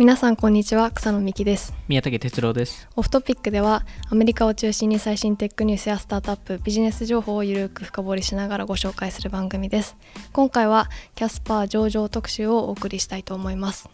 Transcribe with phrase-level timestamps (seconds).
[0.00, 1.74] 皆さんこんにちは草野美希です。
[1.86, 2.88] 宮武哲郎です。
[2.96, 9.96] オフトピックではアメリカを中心に最新テックニュースやスタートアップビジネス情報をゆるく深掘りしながらご紹介する番組です。
[10.32, 13.90] 今回はキャスパー上場特集をお送りしたいと思います。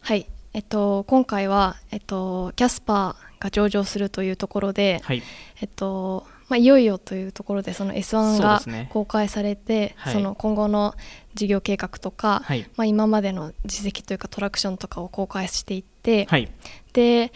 [0.00, 5.22] はいえっと今回はえっとキャスパーが上場するというところで、はい。
[5.60, 10.22] えっとまあ、いよいよというところでその S1 そうが公開されてそ,、はい。
[10.22, 10.94] の今後の
[11.34, 12.68] 事業計画とか、はい。
[12.76, 16.48] まあ、今までの実績というかトラクションとかを公開していって、はい。
[16.92, 17.32] で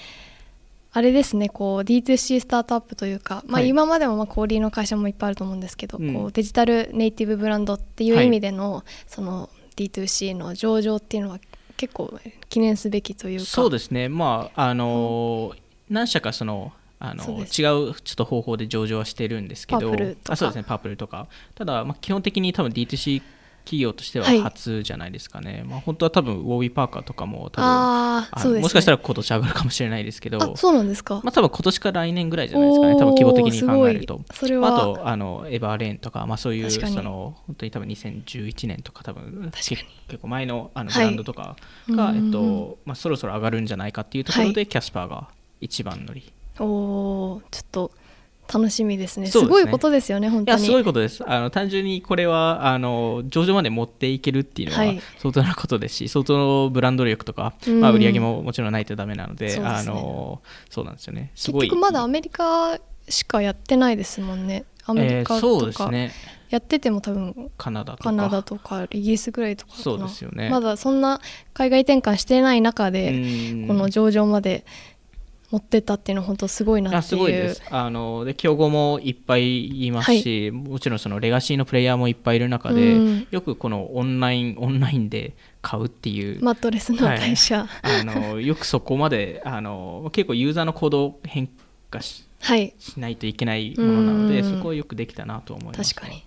[0.92, 3.68] あれですねこう D2C スタートアップというか、まあ、はい。
[3.68, 6.14] 今までもまあ小売りの会社もいっぱいあると思うんですけど、うん。
[6.14, 11.40] こうデジタルネイティブブランドっていうはい意味での,、その D2C の上場っていうのは
[11.76, 12.18] 結構
[12.48, 13.44] 記念すべきというか。
[13.46, 14.08] そうですね。
[14.08, 20.32] まああのー何社かそのあの違うちょっと方法で上場はしてるんですけどパープルとか。
[20.34, 21.26] あそうですねパープルとか。
[21.54, 23.22] ただ、まあ、基本的に多分 D2C
[23.64, 24.40] 企業としてははい。
[24.40, 32.94] 初じゃないですかね、まあ、本当は多分ウォービーパーカーとかも多分ああそうです、ね、もしかしたら今年上がるかもしれないですけどあそうなんですか、まあ、多分今年か来年ぐらいじゃないですかね。
[32.94, 34.20] 多分規模的に考えると。
[34.32, 34.70] それは。
[34.70, 39.52] まああとあのエバーレーンとか、まあ、そういうその本当に多分2011年とか多分確かに。
[39.52, 41.04] 結結構前のあのはい。
[41.04, 41.56] ブランドとか
[41.90, 45.28] が、うんうんうんえっとまあ、そろそろ上がるんじゃないかっていうところで、キャスパーが
[45.60, 46.20] 一番乗り。
[46.20, 47.92] いおおちょっと
[48.52, 49.26] 楽しみですね。
[49.26, 49.30] ね。
[49.30, 50.60] すごいことですよね本当に。
[50.60, 51.22] やすごいことです。
[51.24, 55.00] あの単純にこれはあの上場まで持っていけるっていうのははい。
[55.18, 57.80] 相当なことですし、相当のブランド力とか、うん。
[57.80, 59.70] まあ、売り上げももちろんないとダメなのでそうね。
[59.70, 61.30] あのそうなんですよね。
[61.34, 61.62] すごい。
[61.62, 64.64] 結局まだアメリカしかやってないですもんね。
[64.84, 66.12] アメリカえーそうとかですね。
[66.50, 68.04] やってても多分カナダとか。
[68.04, 70.50] カナダとかイギリスぐらいとかそうですよね。
[70.50, 71.20] まだそんな
[71.52, 73.12] 海外転換してない中で
[73.52, 73.68] うん。
[73.68, 74.64] この上場まで
[75.50, 77.08] 持ってったっていうのは本当すごいなあっていう。
[77.08, 77.62] すごいです。
[77.70, 83.26] あので競合もいっぱいいますし、もちろんそのレガシーのプレイヤーもいっぱいいる中で、うん。
[83.30, 87.66] よくこのオンラインオンラインで買うっていう、マットレスの会社。
[87.82, 91.48] あのよくそこまであの結構ユーザーの行動を変
[91.90, 92.72] 化しはい。
[92.78, 94.56] しないといけないものなのでうん。
[94.56, 95.94] そこはよくできたなと思います。
[95.94, 96.24] 確かに。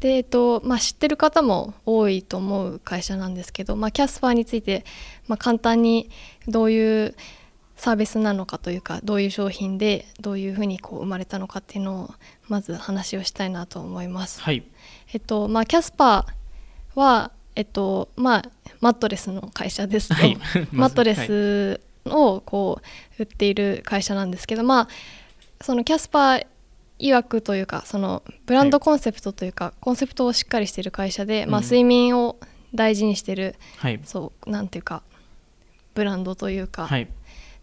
[0.00, 4.84] で、えっとまあ、知ってる方も多いと思う会社なんですけど、まあ、キャスパーについて、
[5.28, 6.10] まあ、簡単に
[6.48, 7.14] どういう
[7.82, 12.14] サービスなのかというかどういう商品でどういうふうにこう生まれたのかっていうのを
[12.46, 14.40] まず話をしたいなと思います。
[14.40, 14.62] はい。
[15.12, 18.42] えっとまあ、キャスパーは、えっとまあ、
[18.80, 20.38] マットレスの会社ですと、はい。
[20.70, 22.80] マットレはいスをこ
[23.18, 24.88] う売っている会社なんですけど、まあ、
[25.60, 26.46] そのキャスパー
[27.00, 31.64] 曰くというかそのブランドコンセプトというか、コンセプトをしっかりしている会社で、まあ、うん。
[31.64, 32.38] 睡眠を
[32.72, 33.98] 大事にしてる、はい。
[34.04, 35.02] そうなんていうか
[35.94, 37.08] ブランドというか、はい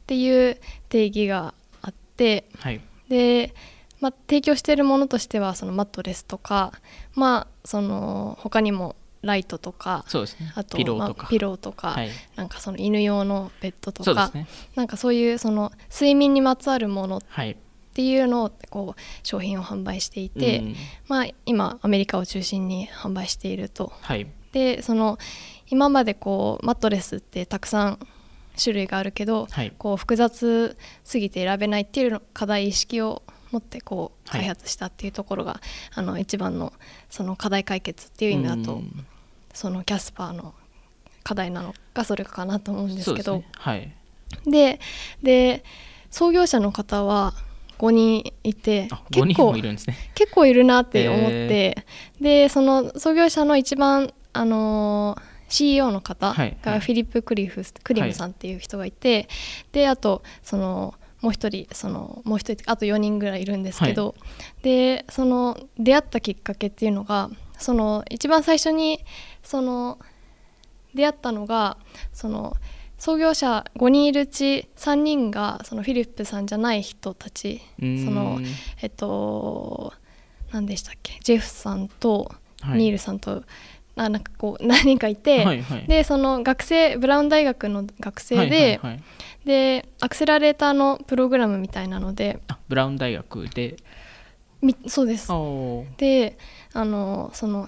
[0.09, 0.59] っていう
[0.89, 1.53] 定義が
[1.83, 2.81] あってはい。
[3.09, 3.53] で、
[3.99, 6.73] まあ、提供しているものとしてはそのマットレスとか、
[7.13, 10.51] まあ、その他にもライトとかそうですね。
[10.55, 12.09] あとピローとか、まあピローとか、はい。
[12.35, 14.47] なんかその犬用のベッドとか、そうですね。
[14.75, 17.55] なんかそういうその睡眠にまつわるものっはい
[17.93, 20.75] ていうのをこう商品を販売していて、うん。
[21.07, 23.91] まあ、今アメリカを中心に販売していると。
[24.01, 24.25] はい。
[24.53, 25.19] でその
[25.69, 27.99] 今までこうマットレスってたくさん
[28.61, 29.73] 種類があるけど、はい。
[29.77, 34.41] こう複雑すぎて選べないっていう課題意識を持ってこうはい。
[34.41, 35.61] 開発したっていうところが、
[35.95, 36.73] あの一番の
[37.09, 39.05] その課題解決っていう意味だと、うん。
[39.53, 40.53] そのキャスパーの
[41.23, 43.37] 課題なのがそれかなと思うんですけど。
[43.37, 43.51] ですね。
[43.53, 43.95] はい。
[44.45, 44.79] で
[45.23, 45.63] で
[46.11, 47.33] 創業者の方は
[47.79, 49.95] 5人いてあ5人もいるんですね。
[50.13, 51.85] 結構いるなって思って、
[52.19, 56.57] でその創業者の一番あのー CEO の方はいはい。
[56.61, 59.27] がフィリップ・クリフクリムさんっていう人がいて、
[59.71, 64.15] であとそのもう一人そのもう一人あと4人ぐらいいるんですけど、
[64.61, 69.03] でその出会ったきっかけっていうのがその一番最初に
[69.43, 69.99] その
[70.93, 71.77] 出会ったのが
[72.13, 72.55] その
[72.97, 78.39] 創業者5人いるうち3人がそのフィリップさんじゃない人たちその
[78.81, 79.93] えっと
[80.51, 82.31] 何でしたっけジェフさんと
[82.61, 82.79] はい。
[82.79, 83.43] ニールさんと、
[83.99, 85.85] あなんかこう 何人かいて、はいはい。
[85.87, 89.03] でその学生ブラウン大学の学生で、はいはいはい。
[89.45, 93.75] でアクセラレーターのプログラムみたいなのであブラウン大学で？
[94.61, 95.29] みそうです。
[95.97, 96.37] で
[96.73, 97.67] あのその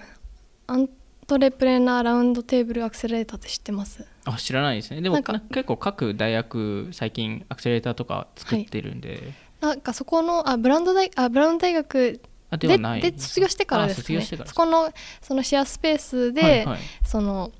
[0.66, 0.88] アン
[1.26, 4.06] トレプレナーラウンドテーブルアクセラレーターって知ってます？
[4.24, 5.00] あ知らないですね。
[5.00, 13.00] でもなんかな結構各大学最近アクセラレーターとか作ってるんで、なんかそこのあブランド大あブラウン大学であではない。
[13.00, 14.12] で卒業してからあです。
[14.12, 16.78] ねそこのそのシェアスペースで、はいはい。
[17.04, 17.50] その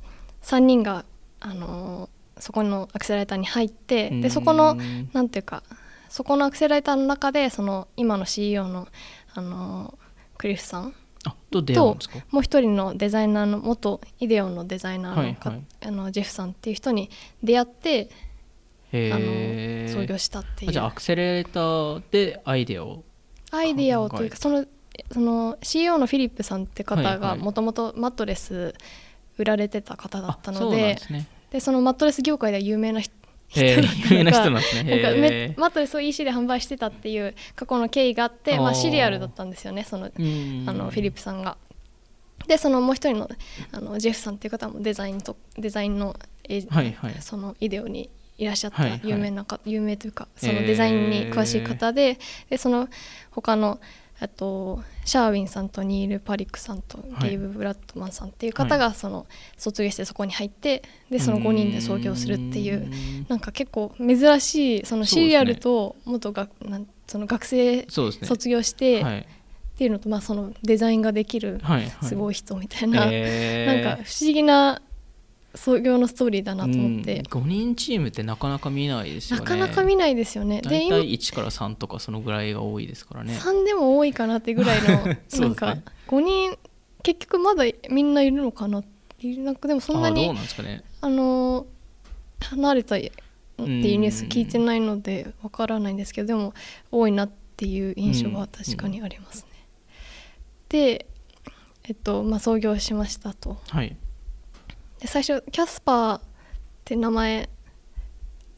[0.42, 1.04] 3人が、
[1.40, 2.08] あのー
[2.38, 4.76] そこのアクセラレーターに入ってでそこの
[5.12, 5.62] なんていうか
[6.08, 8.88] そこのアクセラレーターの中でその今の CEO の、
[9.34, 12.18] あのークリフさんあと出会うんですか？
[12.30, 15.64] もう一人のデザイナーの元イデオンのデザイナーのか、はいはい。
[15.82, 17.10] あのジェフさんっていう人に
[17.44, 18.10] 出会って
[18.92, 20.70] あの創業したっていう。
[20.70, 23.04] あじゃあアクセレーターでアイデアを
[23.52, 24.66] アイディアをというかその
[25.10, 27.20] その CEO のフィリップさんって方はいはい。
[27.20, 28.74] がもともとマットレス
[29.38, 31.26] 売られてた方だったあそうなんのでですね。
[31.50, 33.14] でそのマットレス業界では有名な人
[33.54, 34.52] な人なん
[35.58, 40.64] マットレスを EC で販売してたっていう過去の経緯があってまあ、シリアルだったんですよねそのうん。
[40.66, 41.56] あのフィリップさんが。
[42.46, 43.30] でそのもう一人の
[43.70, 46.16] あのジェフさんっていう方もデザインとデザインの
[46.70, 47.14] はいはい。
[47.20, 49.00] そのイデオにいらっしゃったはいはい。
[49.04, 52.18] 有名なか、有名というかそのデザインに詳しい方で,、
[52.48, 52.88] でその
[53.30, 53.78] 他の
[54.22, 59.26] あとシャーウィンさんとニール・パリックさんとはいゲイブ・ブラッドマンさんっていう方がその
[59.58, 69.26] 卒業してそこに入ってでその5人で創業するっていううんなんか結構珍しいそのシリアルと元がなんその学生卒業してはい。
[69.72, 71.58] っていうのと、まあ、そのデザインができる
[72.02, 74.82] すごい人みたいな、なんか不思議な
[75.54, 79.44] 創業のストーリーだなと思って、うん、5人チームってなかなか見ないですよね。
[79.44, 80.62] なかなか見ないですよね。
[80.62, 83.38] 大体1から3とかそのぐらいが多いですからね。
[83.38, 85.76] 3でも多いかなってぐらいのね なんか
[86.08, 86.56] 5人
[87.02, 88.82] 結局まだみんないるのかな
[89.22, 90.84] なんかでもそんなにね。
[91.00, 91.66] あの
[92.40, 93.08] 離れたってい
[93.94, 96.54] うニュース聞いてないのでわからないんですけどでも
[96.90, 99.48] 多いなっていう印象は確かにありますね。
[100.68, 101.06] で、
[101.84, 103.60] えっとまあ、創業しましたと。
[103.68, 103.96] はい
[105.02, 106.20] で最初キャスパーっ
[106.84, 107.50] て名前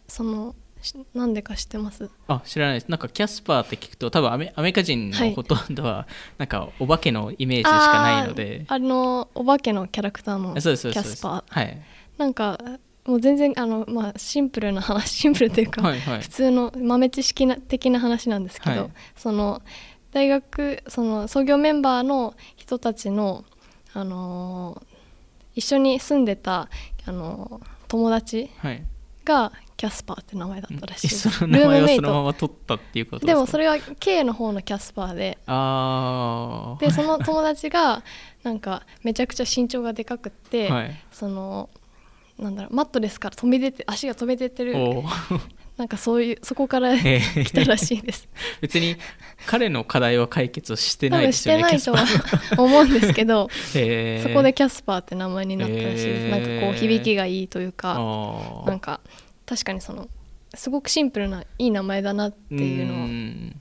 [0.07, 2.11] そのしなんでか知ってます？
[2.29, 2.89] あ知らないです。
[2.91, 6.07] なんかキャスパーって聞くと多分アメアメリカ人はいのほとんどは
[6.37, 11.83] なんかお化けのイメージしかないので、あーあのお化けのキャラクターのキャスパーはい。
[12.19, 12.61] なんか
[13.07, 16.21] もう全然あの、まあ、シンプルな話 シンプルというか、はいはい。
[16.21, 18.91] 普通の豆知識な的な話なんですけど、はい。
[19.17, 19.63] その
[20.13, 23.47] 大学その創業メンバーの人たちの、
[23.95, 24.94] あのー
[25.55, 26.69] 一緒に住んでた、
[27.07, 28.83] あのー友達はい。
[29.25, 31.31] がキャスパーって名前だったらしいです。
[31.31, 33.35] その名前をそのまルームメイま取ったっていうことトですか？
[33.35, 35.39] でもそれは K の方のキャスパーで。
[36.81, 38.03] でその友達が
[38.43, 41.03] なんかめちゃくちゃ身長がでかくって、はい。
[41.13, 41.71] その
[42.39, 44.75] なんだろうマットレスから飛び出て足が飛び出てる
[45.77, 48.29] なんかそういうそこから来たらしいです。
[48.63, 48.97] 別に
[49.47, 52.07] 彼の課題は解決してないですよねてないとは
[52.57, 57.95] 思うんですけど パーそこでキャスパーって名前になったらしいです、へーなんかこう響きがいいというか
[58.67, 59.01] なんか
[59.47, 60.09] 確かにその
[60.55, 63.61] すごくシンプルないい名前だなっていうのをん。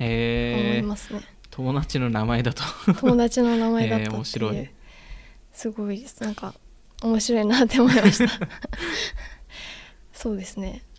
[0.00, 1.20] 思いますね、
[1.50, 2.62] 友達の名前だと。
[2.98, 4.70] 友達の名前だった 面白い。
[5.52, 6.52] すごいなんか
[7.02, 8.48] 面白いなって思いました。
[10.12, 10.82] そうですね。
[10.82, 10.93] あ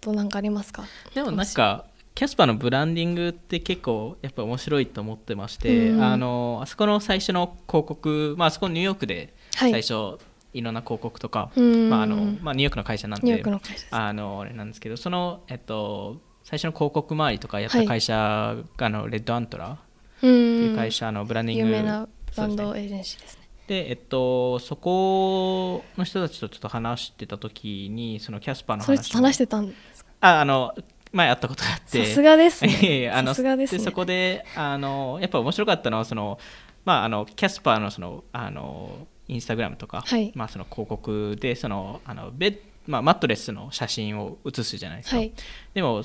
[0.00, 0.84] と何かありますか？
[1.14, 9.70] でもなんかキャスパーのブランディングって結構やっぱ面白いと思ってまして、うんあのあそこの最初の広告、まああそこニューヨークではい。
[9.70, 10.18] 最初
[10.52, 11.90] いろんな広告とか、うん。
[11.90, 19.78] まああのまあ、ニューヨークの会社なんでニューヨークの会社あのあれなんですけどその、えっと、最初の広告周りとかやった会社が、あのレッドアントラっ
[20.18, 23.48] っていう会社のブランディング、有名なブランドエージェンシーですね。
[23.66, 29.89] で、えっと、そこの人たちとちょっと話してた時にそのキャスパーの話も話してたんですか
[30.20, 30.74] ああの
[31.12, 32.04] 前会ったことがあって。
[32.06, 32.78] さすがですね。
[33.04, 33.80] えあのさすがですね。
[33.80, 36.38] そこであのやっぱ面白かったのはその、
[36.84, 40.32] まあ、あのキャスパーのそのあのインスタグラムとか、はい。
[40.34, 45.32] まあ、その広告でそのあのベッまあ、マットレスの写真を写すじゃないですか、はい。
[45.74, 46.02] でも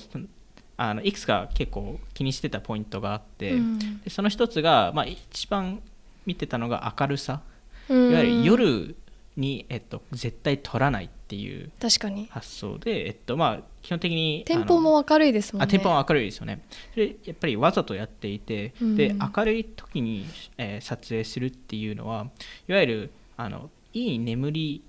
[0.78, 3.80] あのいくつか結構気にしてたポイントがあって、うん。
[4.02, 5.82] でその一つが、まあ、一番
[6.26, 7.42] 見てたのが明るさ。
[7.90, 8.96] いいわゆる夜
[9.38, 12.28] に、えっと、絶対撮らないっていう確かに。
[12.30, 15.64] 発想で、えっとまあ、基本的に店舗も明るいですもんね。
[15.66, 16.62] あ店舗は明るいですよね。
[16.94, 18.96] それやっぱりわざとやっていて、うん。
[18.96, 20.26] で明るい時に、
[20.58, 22.28] えー撮影するっていうのは
[22.68, 24.84] いわゆるあのいい眠り、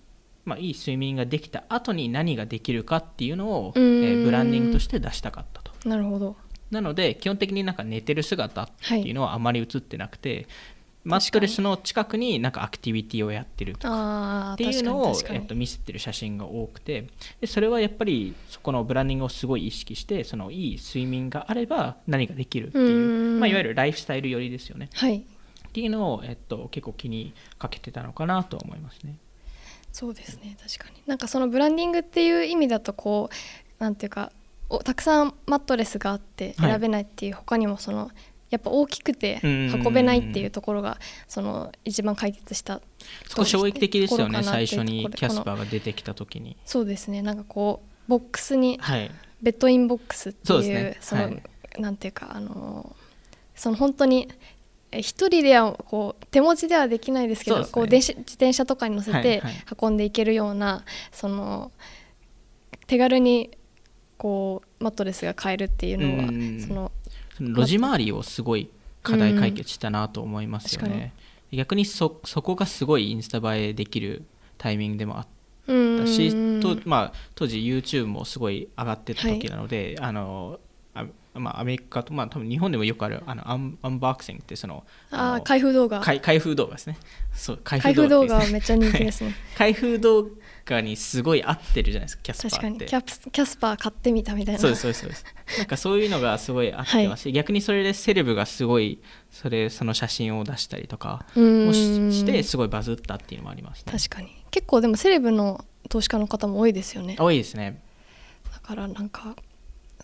[0.45, 3.87] まあ、いい睡眠ができた後に何ができるかっていうのを、えうん。
[4.23, 5.73] ーブランディングとして出したかったと。
[5.89, 6.37] なるほど。
[6.71, 10.49] なので基本的になんか寝てる姿っていうのはあまり映ってなくて、
[11.07, 17.07] マットレスの近くになんかアクティビティをやってるとかっていうのを、えっと、見せてる写真が多くて
[17.41, 23.41] でそれはやっぱりそこのブランディングをすごい意識してそのいい睡眠があれば何ができるっていううん。
[23.41, 24.91] まあ、いわゆるライフスタイル寄りですよね。
[24.95, 25.19] はい。
[25.19, 29.17] っていうのを、えっと、結構気にかけてたのかなと思いますね。
[29.93, 31.03] そうですね確かに。
[31.07, 33.31] なんかそのブランディングっていう意味だとこ
[33.79, 34.33] うなんていうか
[34.69, 36.71] おたくさんマットレスがあってはい。
[36.73, 38.11] 選べないっていう、他にもその
[38.51, 39.83] やっぱ大きくてうん。
[39.85, 40.99] 運べないっていうところが
[41.29, 42.81] その一番解決した
[43.29, 46.57] そこ衝撃的ですよね最初に Casper が出てきた時に。
[46.65, 47.23] そうですね。
[47.23, 49.11] なんかこうボックスにはい、
[49.43, 50.97] bed in box っていうね。
[51.01, 51.43] その、はい。
[51.79, 52.95] なんていうかあの
[53.55, 54.29] その本当に
[54.93, 57.67] え一人ではこう手持ちではできないですけどね。
[57.71, 59.53] こう電車自転車とかに乗せてはいはい。
[59.81, 61.73] 運んでいけるような、その
[62.87, 63.51] 手軽に
[64.17, 66.93] こうマットレスが買えるっていうのはその
[67.41, 68.71] ロジ周りをすごい
[69.03, 71.13] 課題解決したなと思いますようん
[71.53, 74.25] 逆にそそこがすごいインスタ映えできる
[74.59, 75.27] タイミングでもあっ
[75.69, 80.61] うんたし、とまあ、当時 YouTube もすごい上がってた時なので、あの
[80.95, 86.01] あまあ、アメリカと、まあ、多分日本でもよくあるあのアンアンバークシングってそのあーあの開封動画。
[86.01, 86.99] 開開封動画ですね。
[87.35, 89.35] そう開開封動画っていうはめっちゃ人気ですね。
[89.59, 90.31] 開封動
[90.67, 95.25] 画にすごい合ってるじゃないですかキャスパーってにキャプキャスパー買ってみたみたいなそうですそうですそうです
[95.59, 107.81] なんかそういうのがすごい合ってますし、逆にそれでセレブがすごいそれその写真を出したりとかうんもしてすごいバズったっていうのもありますね確かに結構でもセレブの投資家の方も多いですよね多いですね
[108.53, 109.37] だからなんか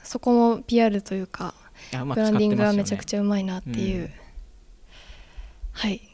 [0.04, 1.54] そこも PR というか
[1.92, 4.10] いやまあブランディングがめちゃくちゃうまいなっていう、うん
[5.72, 6.08] はい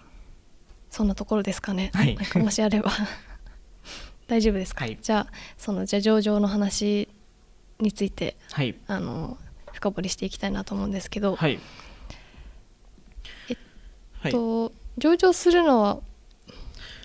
[0.91, 2.91] そんなところですかね、はいもしあれば
[4.29, 4.99] 大丈夫ですか、はい。
[5.01, 7.09] じゃあそのじゃあ上場の話
[7.81, 8.77] についてはい。
[8.87, 9.37] あの
[9.73, 11.59] 深掘りしていきたいなと思うんですけど、はい。
[13.49, 13.57] えっ
[14.21, 16.01] はいと上場するのは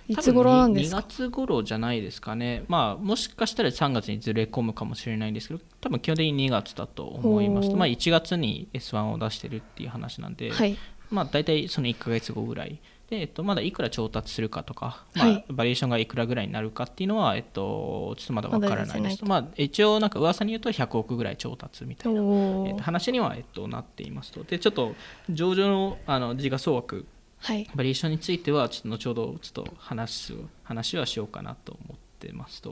[0.08, 2.66] いつ頃なんですか？2月頃じゃないですかね。
[2.68, 7.70] まあもしかしたら3月にずれ込むかもしれないんですけど多分基本的に2月だと思います。
[7.70, 10.78] まあ1月に S1 を出してるっていう話なんで、はい。
[11.10, 12.82] まあ大体その1ヶ月後ぐらい
[13.14, 15.46] で、えっと、まだいくら調達するかとか、まあはい。
[15.48, 19.24] バリエーションがいくらぐらいになるかっていうのは、えっと、ちょっとまだわからないです。
[19.24, 22.22] ままあ、一応なんか噂に言うと100億ぐらい調達みたいな、
[22.68, 24.44] えっと、話には、えっと、なっていますと。
[24.44, 24.96] でちょっと
[25.30, 27.06] 上場のあの時価総額
[27.38, 27.70] はい。
[27.76, 32.72] バリエーションについてはちょっと後ほどちょっと話す話はしようかなと思ってますと、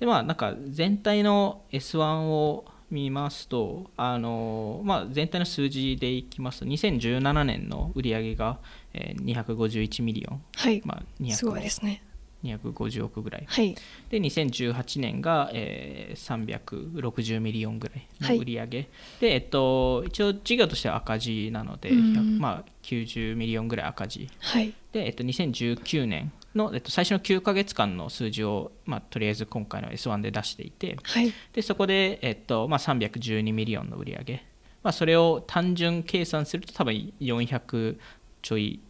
[0.00, 8.58] でまあなんか全体の S1 を見ますとあの、まあ、全体の数字でいきますと2017年の売上が、
[8.92, 12.02] えー251 million、はい、まあ、200すごいですね。
[12.44, 13.44] 250億ぐらい。
[13.46, 13.74] はい。
[14.08, 18.88] で2018年が、えー360 million ぐらいの売り上げ、
[19.20, 22.12] で、えっと、一応事業としては赤字なので、うん。
[22.14, 24.28] 100まあ、90 million ぐらい赤字。
[24.40, 24.72] はい。
[24.92, 31.32] で、えっと、2019年の、えっと、最初の9ヶ月間の数字を、まあ、とりあえず今回の S1 で出していてはい。
[31.52, 34.44] でそこで、えっとまあ、312 million の売り上げ、
[34.82, 37.96] まあ、それを単純計算すると多分400
[38.42, 38.80] ちょい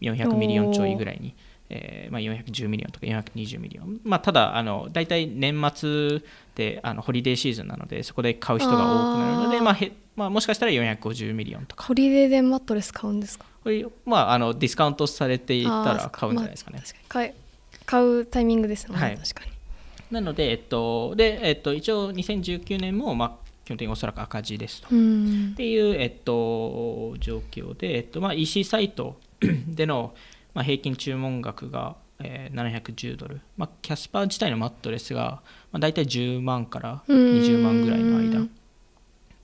[0.00, 1.34] 400 million ちょいぐらいに、
[1.68, 6.22] えーまあ、410 million とか420 million、まあ、ただあの大体年末
[6.54, 8.78] であのホリデーシーズンなのでそこで買う人が多
[9.16, 11.84] くなるのでまあへまあ、もしかしたら450 million とか。
[11.84, 13.46] ホリデーでマットレス買うんですか？
[13.62, 16.78] これ、まあ、あのディスカウントされていたら買うんじゃないですかね。
[16.78, 16.94] まあ。
[17.08, 17.34] 買え
[17.86, 19.18] 買うタイミングですよね、はい。
[19.18, 19.50] 確かに。
[20.10, 24.88] なので、えっとでえっと、一応2019年も、まあ、基本的におそらく赤字ですと。
[24.90, 25.50] うん。
[25.52, 29.18] っていう、えっと、状況で、えっとまあ、EC サイト
[29.68, 30.14] での、
[30.54, 38.46] まあ、平均注文額が、えー710ドル、まあ、キャスパー自体のマットレスが、まあ、大体10万から20万ぐらいの間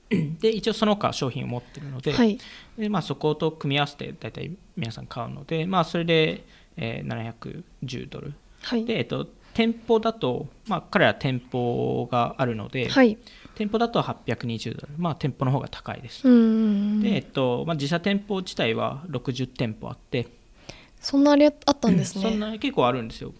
[0.09, 2.37] で一応その他商品を持ってるので,、はい。
[2.77, 6.45] でまあ、そこと組み合わせて大体皆さん買うので、まあ、それで、
[6.77, 8.33] えー710ドル。
[8.61, 8.85] はい。
[8.85, 13.17] で、えっと、店舗だと、まあ、彼ら店舗があるので、はい。
[13.55, 16.27] 店舗だと820ドル、まあ、店舗の方が高いです。
[16.27, 20.27] うんで、えっとまあ、自社店舗自体は60店舗あって、
[21.01, 23.33] そんなあれあったんですそんねな結構あるんですよ。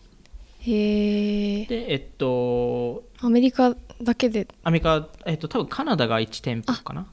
[0.62, 4.47] へえで、えっと、アメリカだけで？
[4.63, 7.05] アメリカ、えっと、多分カナダが1店舗かな。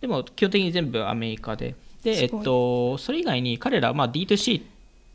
[0.00, 1.74] でも、基本的に全部アメリカで。
[2.02, 4.62] で、えっと、それ以外に彼ら、まあ、D2C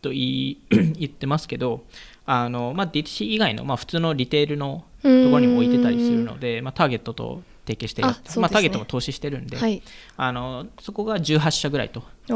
[0.02, 1.84] と言い 言ってますけど、
[2.26, 8.36] あのまあ、D2C 以外の、まあ、普通のリテールのところにも置いてたりするので、まあ、ターゲットと提携してやってね。
[8.38, 9.82] まあ、ターゲットも投資してるんで、はい。
[10.16, 12.32] あのそこが18社ぐらいと、え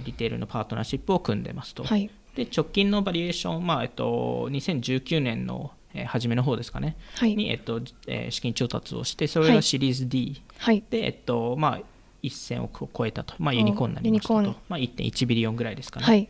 [0.00, 1.84] ーリテールのパートナーシップを組んでますと。
[1.84, 2.10] はい。
[2.34, 7.34] で直近のバリエーション、まあえっと、2019年の、えー初めの方ですかね、はい。
[7.36, 9.54] に、えっとえー資金調達をして、それはい。
[9.56, 10.82] がシリーズ D はい。
[10.90, 11.80] で、えっとまあ、
[12.22, 14.34] 1000億を超えたと、まあ、ユニコーンになりましたと
[14.68, 16.06] まあ、1.1 billion ぐらいですかね。
[16.06, 16.28] はい。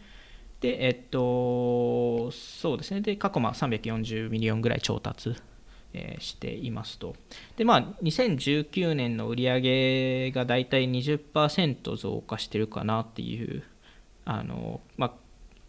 [0.61, 5.35] で、えっと、そうですね、で過去まあ340 million ぐらい調達、
[5.93, 7.15] えーしていますと。
[7.57, 13.63] で、まあ、2019年の売り上げがだいたい20%増加してるかなっていう、
[14.25, 15.24] あのまあ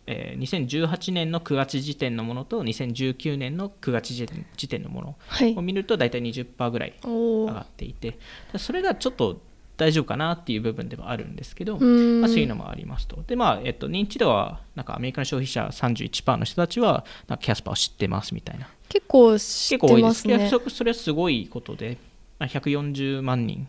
[0.08, 4.28] えー2018年の9月時点のものと2019年の9月時
[4.70, 5.56] 点のものはい。
[5.56, 8.18] を見ると大体20%ぐらい上がっていて
[8.58, 9.42] それがちょっと
[9.78, 12.22] 大丈夫かなっていう部分ではあるんですけど、うん。
[12.22, 13.22] まあ、そういうのもありますと。
[13.28, 18.70] で、まあ、えっと、認知度は、なんかアメリカの消費者31%の人たちは、なんかキャスパーを知ってますみたいな。
[18.88, 20.50] 結構知結って構多いです。
[20.50, 21.98] そそれはすごいことで、
[22.40, 23.68] まあ、140万人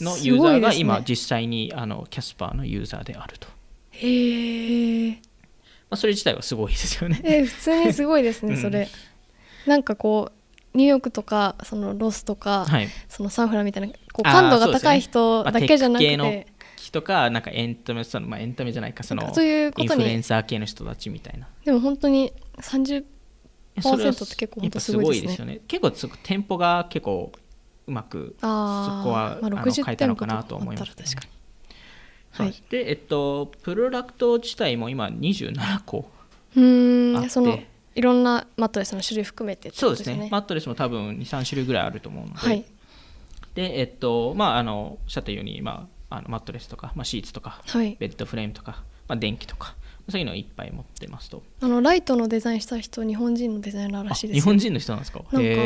[0.00, 3.48] のユーザーが今実際にあのキャスパーのユーザーであると、
[3.90, 5.18] へえ
[5.92, 7.20] まあ、それ自体はすごいですよね。
[7.22, 8.62] え普通にすごいですね、うん。
[8.62, 8.88] それ。
[9.66, 10.32] なんかこ
[10.74, 12.88] うニューヨークとかそのロスとか、はい。
[13.10, 21.46] そのサンフランみたいなこう感度が高い人だけじゃなくて、まあテック系人かなんかエンタメその、まあ、エンタメじゃないかそのうインフルエンにサー系の人たちみたいな。
[21.62, 23.04] でも本当に30
[23.82, 25.36] それはって結構本当すごいですね。
[25.40, 25.60] よね。
[25.68, 27.32] 結構店舗が結構
[27.86, 31.41] うまくそこは、まあ、あの60変えたのかなと思います、あったら確かに
[32.32, 32.54] はい。
[32.70, 36.10] でえっとプロダクト自体も今27個
[36.56, 37.26] うーあって。
[37.26, 37.58] んその
[37.94, 40.28] いろんなマットレスの種類含めてってそうですね。
[40.30, 42.64] マットレスも多分23種類ぐらいあると思うので、はい。
[43.54, 47.96] でえっとまああのおっしゃったように、まあ、あのマットレスとか、まあ、シーツとかはい。
[47.98, 49.74] ベッドフレームとか、まあ、電気とか
[50.08, 51.42] そういうのをいっぱい持ってますと。
[51.60, 55.20] あのライトのデザインした人日本人のデザイナーらしいです日本人の人なんですか？
[55.32, 55.62] なんか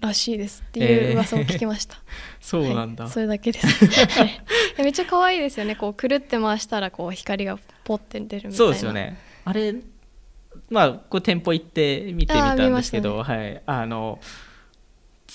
[0.00, 1.96] らしいですっていう噂を聞きました、
[2.40, 3.66] そうなんだ、はい、それだけです、
[4.20, 4.42] はい、
[4.78, 5.74] めっちゃ可愛いですよね。
[5.74, 8.56] こうくるって回したらこう光がポッて出るみたいな。
[8.56, 9.18] そうですよね。
[9.44, 9.74] あれ
[10.70, 13.62] まあこう店舗行って見てみたんですけど、はい。
[13.66, 14.20] あの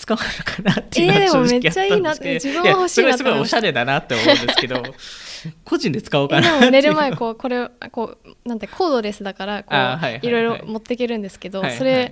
[0.02, 4.84] 使わないのかなっていうのは正直あったんですけど、めっちゃいいなって自分は欲しいなやすごいすごいおしゃれだなって思うんですけど。
[5.66, 6.66] 個人で使おうかなっていう。
[6.66, 10.20] も寝る前こうこれこうなんてコードレスだからこう、はいはいはい。
[10.24, 12.12] いろいろ持っていけるんですけど、はいはいそれ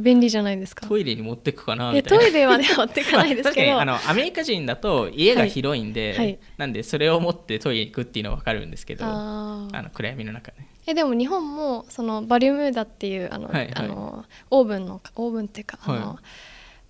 [0.00, 0.86] 便利じゃないですか？
[0.86, 6.18] トイレに持ってくかなみトイレはね持っていかないですけど、 まああのアメリカ人だと家が広いんで、はい。
[6.18, 13.72] はいなんでそれを持ってトイレに行くっていうのは分かるんですけどああーの暗闇の中で、えでも日本もそのバリュームーダっていうあの、はいはい。
[13.74, 16.16] あのオーブンのオーブンっていうかあの、はい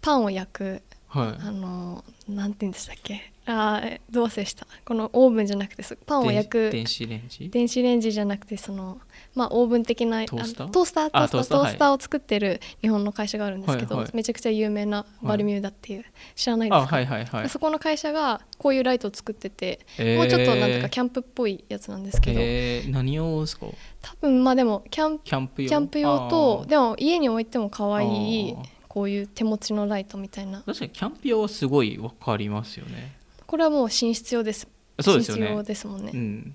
[0.01, 3.33] パンを焼くはあのなんて言うんでしたっけ？
[3.47, 4.65] あどう忘れした。
[4.85, 7.49] このオーブンじゃなくてそパンを焼く電子レンジ？
[7.49, 9.01] 電子レンジじゃなくてその
[9.35, 10.71] まあオーブン的なあトースター？
[10.71, 14.17] トースタートースターあトースターを作ってる日本の会社があるんですけど、はいはい。
[14.17, 16.05] めちゃくちゃ有名なバルミューダっていう、
[16.37, 17.49] 知らないであすか、はいはいはい。
[17.49, 20.17] そこの会社がこういうライトを作ってて、えー。
[20.17, 23.67] もうちょっとなんていうかキャンプっぽいやつなんですけど、えー、何用ですか？
[24.01, 25.69] 多分まあでもキャンキャンプ用？
[25.69, 28.07] キャンプ用とでも家に置いても可愛
[28.51, 28.57] い
[28.91, 30.63] こういう手持ちのライトみたいな。
[30.63, 33.13] 確かにキャンプ用はすごい分かりますよね。
[33.47, 34.67] これはもう寝室用です。
[34.99, 35.43] そうですよね。
[35.43, 36.55] 寝室用ですもんね、うん。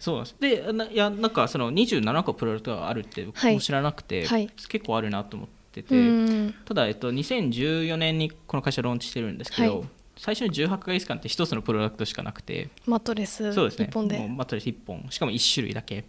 [0.00, 0.36] そうなんです。
[0.40, 3.54] でないやなんかその27個プロダクトがあるって僕はい。
[3.54, 4.48] も知らなくて、はい。
[4.68, 6.54] 結構あるなと思ってて、うん。
[6.64, 9.88] ただ、えっと、2014年にこの会社ローンチしてるんですけど、はい。
[10.16, 12.70] 最初の18ヶ月間って一つのプロダクトしかなくて。
[12.86, 13.86] マットレスそうですね。
[13.88, 14.18] 一本で。
[14.18, 15.06] もうマットレス1本。
[15.10, 16.04] しかも1種類だけ。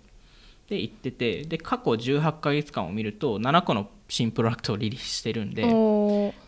[0.67, 1.43] で行ってて。
[1.43, 5.63] で過去18ヶ月間を見ると7個の新プロダクトをリリースしてるんで。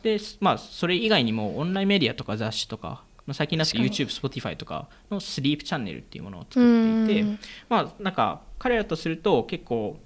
[0.04, 6.60] で、まあ、それ以外にもオンラインメディアとか雑誌とか、まあ、最近だと YouTube、Spotify とかのスリープチャンネルっていうものを作
[7.04, 9.98] っていてうんまあなんか彼らとすると結構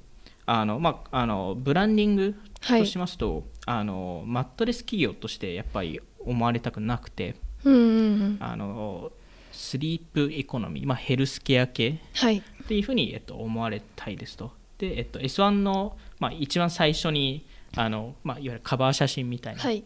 [0.46, 2.82] あの、まあ、あのブランディングはい。
[2.82, 8.38] としますと、あのマットレス企業としてやっぱり思われたくなくてうんうんうん。
[8.40, 9.12] あの
[9.52, 12.38] スリープエコノミー、まあ、ヘルスケア系はい。
[12.38, 14.52] っていうふうに、えっと、思われたいですと。
[14.78, 17.46] で、えっと、S1 の、まあ、一番最初に
[17.76, 19.84] あの、まあ、いわゆるカバー写真みたいなはい。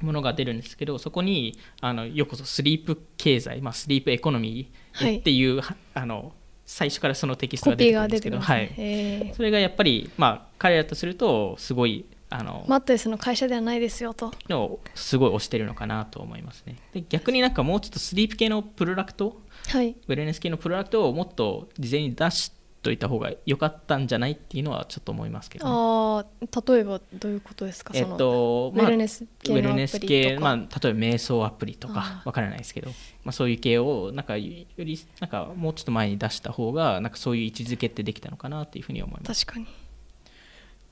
[0.00, 5.16] ものが出るんですけど、そこにあのよくぞスリープ経済、まあ、スリープエコノミはい。
[5.16, 6.32] ーっていう、はあの
[6.66, 14.32] 最初からそのテキストコが出てくるんですけど、ね、はい、それがやっぱり、まあ、彼らとするとすごいあの、マットレスの会社ではないですよと。
[14.48, 16.76] のをすごい推してるのかなと思いますね。
[16.92, 19.90] で逆になんかもうちょっとスリープ系のプロダクトはい。
[19.90, 22.50] ウェルネス系のプロダクトをもっと事前に出し
[22.84, 27.92] といた方が良かったんじゃないっていうのはちょっと思いますけど、ね、あー例えばどういうことですか？
[27.96, 32.90] えっそのと、ウェルネスウ系のアェルネスプリ系、とか、まあ、例えば瞑想アプリとかわからないですけど、
[33.24, 39.46] まあ、そういう系をなんかよりなんかもうちょっと前に出した方がなんかそういう位置づけってできたのかなっていうふうに思います。
[39.46, 39.66] 確かに。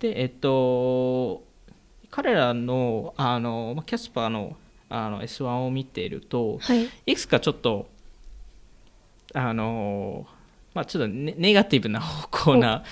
[0.01, 1.45] でえっと
[2.11, 4.57] 彼らのあのまあキャスパーの
[4.89, 6.89] あの S1 を見ているとはい。
[7.07, 7.89] いくつかちょっと
[9.35, 10.27] あの
[10.75, 12.85] まあちょっとネネガティブな方向な、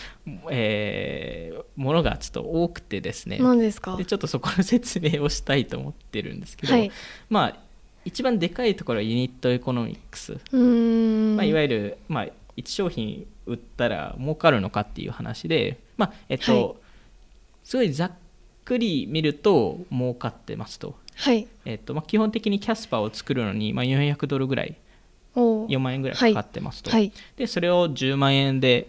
[0.50, 3.38] えーものがちょっと多くてですね。
[3.40, 3.96] 何ですか？
[3.96, 6.90] でちょっとそこの説明をしたいと思ってるんですけど、はい。
[7.30, 7.56] まあ
[8.04, 10.32] 一番でかいところはユニットエコノミックス、
[11.36, 16.74] まあ、いわゆる、まあ、1商品売ったら儲かるのかっていう話で、まあえっとはい。
[17.62, 18.12] すごいざっ
[18.64, 21.46] くり見ると儲かってますと、はい。
[21.64, 24.76] えっとまあ、基本的にキャスパーを作るのに、まあ、400ドルぐらい
[25.34, 27.12] 4万円ぐらいかかってますと、はい。
[27.36, 28.88] でそれを10万円で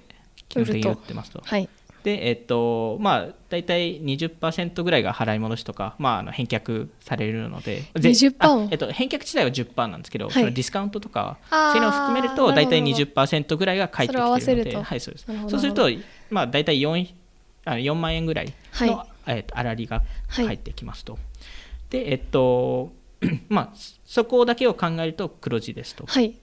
[0.49, 1.41] 基本的に売ってますと。
[1.43, 1.69] はい。
[2.04, 7.84] でえっとまあ大体20%ぐらいが払い戻しとか、まあ、あの返却されるので。
[7.95, 10.34] ぜ20%あえっと、返却自体は10%なんですけど、はい。
[10.34, 14.99] そのディスカウントとかそういうのを含めると大体なるほど20%ぐらいが返ってきてるので。
[14.99, 15.51] そうですなるほど。
[15.51, 15.89] そうすると、
[16.32, 17.13] まあ、大体 4,
[17.65, 20.45] あの4万円ぐらいの、はえっと粗利がはい。
[20.45, 21.19] 返ってきますと、
[21.91, 22.93] でえっと
[23.49, 23.77] まあ
[24.12, 26.06] そこだけを考えると黒字ですと。
[26.06, 26.36] はい。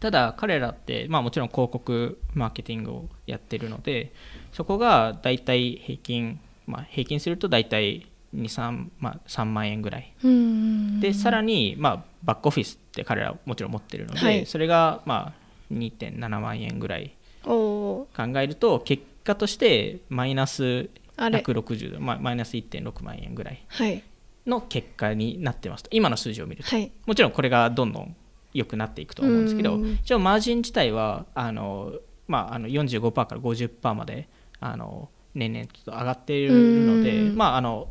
[0.00, 4.12] ただ彼らって、まあ、もちろん広告マーケティングをやってるので
[4.52, 10.12] そこが大体平均、まあ、平均すると大体23、まあ、3万円ぐらい。
[10.22, 14.44] うんでさらに、まあ、バックオフィスって彼らもちろん持ってるので、はい。
[14.44, 17.16] それが、まあ、2.7万円ぐらい。
[17.42, 21.38] 考えると結果としてマイナスあれ。
[21.38, 23.64] 160まあマイナス1.6万円ぐらい。
[23.68, 24.02] はい
[24.46, 26.70] の結果になってますと今の数字を見ると。
[26.70, 26.92] はい。
[27.06, 28.16] もちろんこれがどんどん
[28.54, 29.98] 良くなっていくと思うんですけどうん。
[30.02, 31.92] 一応マージン自体はあの、
[32.28, 34.28] まあ、あの45%から50%まで
[34.60, 36.52] あの年々ちょっと上がっている
[36.86, 37.36] ので、うん。
[37.36, 37.88] まあ、あの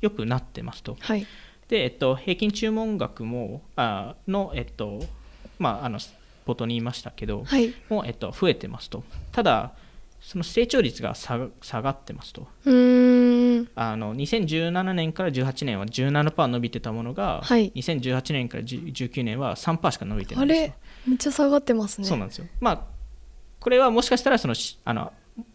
[0.00, 0.96] よくなってますと。
[1.00, 1.26] はい。
[1.68, 5.00] で、えっと、平均注文額もあの、えっと
[5.58, 5.98] まあ、あの
[6.46, 7.74] 冒頭に言いましたけど、はい。
[7.88, 9.02] もう、えっと、増えてますと。
[9.32, 9.72] ただ
[10.24, 11.50] その成長率が下
[11.82, 12.48] がってますと
[13.74, 17.72] あの2017年から18年は17%伸びてたものが、はい。
[17.74, 20.66] 2018年から10 19年は3%しか伸びてなあいんですよ。
[20.66, 20.74] れ
[21.06, 22.06] めっちゃ下がってますね。
[22.06, 22.46] そうなんですよ。
[22.60, 22.80] まあ
[23.60, 25.12] これはもしかしたらそのしあの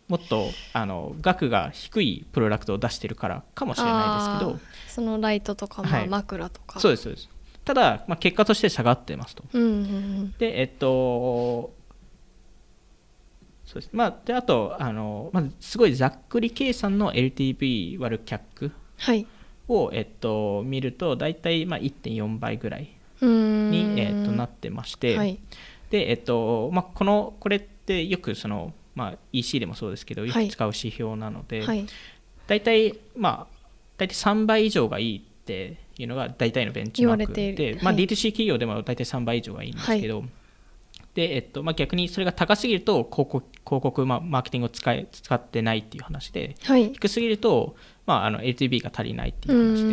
[0.08, 6.08] もっとあの額が低いプロダクトを出してるからかもしれないですけどそのライトとか、まあはい。
[6.08, 6.80] 枕とか。
[6.80, 7.30] そうですそうです。
[7.66, 9.44] ただ、まあ、結果として下がってますと。
[9.54, 10.32] うんうんうん。
[10.40, 11.74] でえっと
[13.70, 13.90] そうです。
[13.94, 19.28] まあであとあの、まあ、すごいざっくり計算の LTV 割るキャックはい。
[19.68, 22.90] を、えっと、見ると大体まあ1.4倍ぐらい
[23.22, 25.38] に、えっと、なってまして、はい。
[25.92, 30.48] でえっとまあ、このこれってよくその、まあ、EC でもそうですけどよはい。
[30.48, 31.86] く使う指標なので、はい。
[32.48, 33.56] 大体まあ
[34.00, 38.08] 大体3倍以上がいいっていうのが大体のベンチマークで、まあ、るはい。
[38.08, 40.24] D2C 企業でも大体3倍以上がいいんですけど、
[41.16, 46.92] でえっとまあ、逆にそれが高すぎると広告広告まあマーケティングを使え使ってないっていう話ではい。
[46.92, 49.88] 低すぎると、まあ、あの LTV が足りないってういう話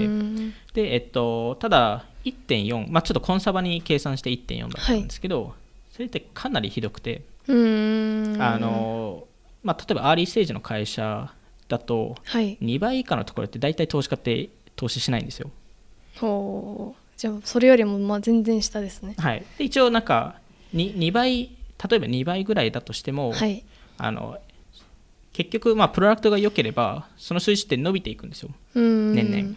[0.74, 0.82] で。
[0.82, 5.54] で、えっと、ただ1.4、まあ、ちょっとコンサバに計算して1.4だったんですけど、
[5.90, 8.42] それってかなりひどくて、うーん。
[8.42, 9.26] あの
[9.62, 11.32] まあ、例えばアーリーステージの会社
[11.68, 12.58] だとはい。
[12.60, 15.50] 2倍以下のところって大体投資家って投資しないんですよ。
[16.18, 17.00] ほう。
[17.16, 19.14] じゃあそれよりもまあ全然下ですね。
[19.18, 20.38] はい、で一応なんか
[20.76, 21.56] 2, 2倍
[21.88, 23.64] 例えば2倍ぐらいだとしても、はい。
[23.98, 24.38] あの
[25.32, 28.50] 結局まあプロダクトが良ければその数字って伸びていくんですよ。
[28.74, 29.14] うーん。
[29.14, 29.56] 年々。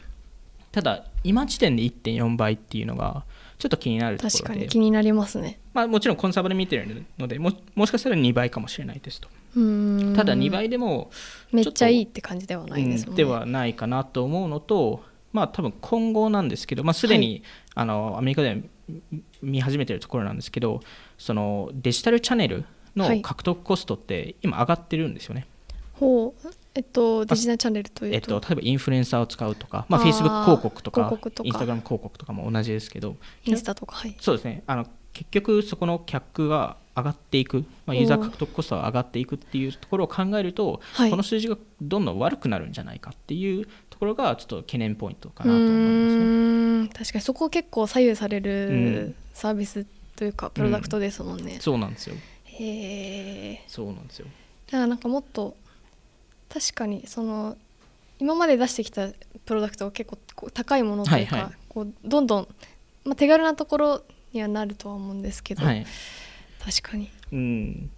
[0.72, 3.24] ただ今時点で1.4倍っていうのが
[3.58, 5.60] ちょっと気になるとこ確かろでに気になりますね。
[5.74, 9.30] まあ、もちろんコンサバで見てるのでももしかしたら2倍かもしれないですと。
[9.56, 10.16] うーん。
[10.16, 11.12] ただ2倍でも
[11.52, 17.44] めっちゃいいって感じではないですもんね、うんではないかなと思うのとまあ多分今後なんですけど、まあ、すでに、
[17.76, 18.70] あのアメリカでは見
[19.42, 20.82] 見始めてるところなんですけど
[21.20, 22.66] そのデジタルチャンネル
[22.98, 23.18] はい。
[23.18, 25.46] の獲得コストって今上がってるんですよね、
[25.94, 26.48] ほう。
[26.74, 31.48] えっとデジタルチャンネルというえっと、と、例えばインフルエンサーを使うとか、まあ、Facebook 広告とか広告とか。
[31.48, 34.16] インスタグラム広告とかも同じですけどインスタとかはい。
[34.20, 34.64] そうですね。
[34.66, 41.10] あの結局そこの客が上がっていく、まあ、ユーザー獲得コストが上がっていくっていうところを考えると、はい。
[41.10, 46.18] この数字がどんどん悪くなるんじゃないかっていうところがちょっと懸念ポイントかうなと思います
[46.84, 46.90] ね。
[46.98, 48.44] 確かにそこ結構左右されうん。
[48.44, 49.86] るサービス
[50.20, 52.16] というかプロダクトですもんね、そうなんですよ。
[52.44, 54.26] へえそうなんですよ。
[54.66, 55.56] だからなんかもっと
[56.50, 57.56] 確かにその
[58.20, 59.08] 今まで出してきた
[59.46, 61.54] プロダクトが結構こう高いものというか、はいはい。
[61.70, 62.48] こうどんどん、
[63.06, 64.04] まあ、手軽なところ
[64.34, 65.86] にはなるとは思うんですけど、はい。
[66.60, 67.10] 確かに。
[67.32, 67.90] うん。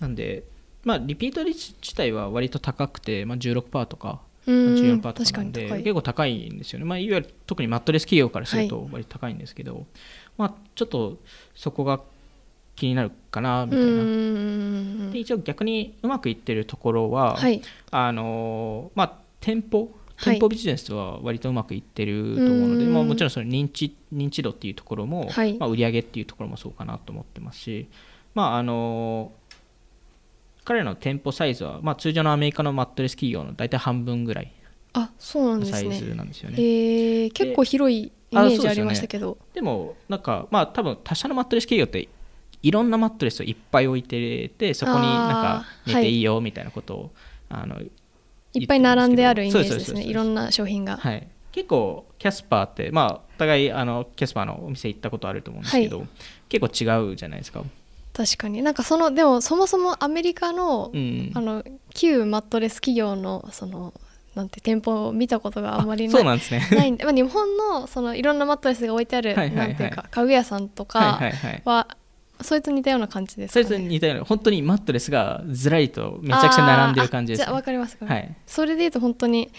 [0.00, 0.42] なんで
[0.82, 9.86] まあリピート率自体は割と高くて、まあ、16%とか14%と確かなんで結構高いんですよね、まあ、いわゆる特にマットレス企業からすると割と高いんですけど、
[10.36, 11.18] まあ、ちょっと
[11.54, 12.00] そこが
[12.74, 15.12] 気になるかなみたいな。
[15.12, 17.60] で一応逆にうまくいってるところは、はい。
[17.90, 19.90] あのーまあ、店舗？
[20.16, 20.34] はい。
[20.36, 22.94] 店舗ビジネスは割とうまくいってると思うので、うーん。
[22.94, 25.58] まあ、もちろんその認知認知度っていうところも、はい。
[25.58, 27.88] まあ、売上っていうところもそうかなと思ってますし、
[28.34, 29.41] まああのー
[30.64, 34.52] 彼らの店舗サイズは、まあ、通常のアメリカのマットレス企業の大体半分ぐらい
[34.94, 36.10] あそうなんのサイですね。
[36.10, 36.56] ズなんですよね。
[36.58, 39.38] えー、結構広いイメージありましたけど。
[39.54, 42.08] でもなんかまあ多分他社のマットレス企業って
[42.62, 47.10] いろんなマットレスをいっぱい置いててそこになんか寝ていいよみたいなことを、
[47.48, 47.80] あの
[48.54, 50.02] いっぱい並んであるイメージですね。
[50.04, 56.06] いろんな商品が、はい、結構キャスパーってまあお互いあのキャスパーのお店行ったことあると思うんですけど、
[56.50, 57.64] 結構違うじゃないですか。
[58.12, 63.94] 確かになんかそのでもそもそもアメリカの,、うんあの旧マットレス企業のその
[64.34, 66.66] なんて店舗を見たことがあんまりなそうなんですね。
[66.72, 71.62] ないまあ、日本のそのいろんなマットレスが置いてある、はいはいはいなんていうか家具屋さんとかはいはいはい。
[71.64, 71.88] は、
[72.40, 73.64] それと似たような感じですそれ。
[73.64, 77.44] と似たような本当にマットレスがずらりとめちゃくちゃ並んでる感じです、ね。
[77.44, 78.34] じゃあ分かりますか、はい。
[78.46, 79.50] それでいうと本当に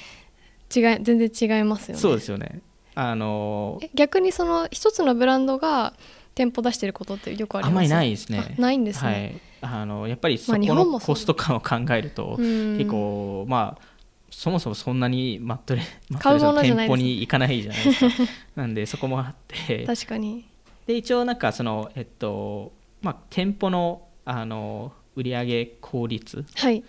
[0.75, 2.01] 違い全然違いますよね。
[2.01, 2.61] そうですよね。
[2.95, 5.93] あのえ逆にその一つのブランドが
[6.35, 8.55] 店舗出してることってよくありますあんまりないですね。
[8.57, 12.77] あないんですね、はい、あのやっぱりそこのコスト感を考えると、うん。
[12.77, 13.93] 結構まあ
[14.29, 18.15] そもそもそんなにマットレマッ店舗に行かないじゃないですか。
[18.55, 19.85] なんでそこもあって。
[19.85, 20.45] 確かに。
[20.87, 26.79] で一応なんかそのえっとまあ店舗のあの売上効率はい。
[26.79, 26.83] っ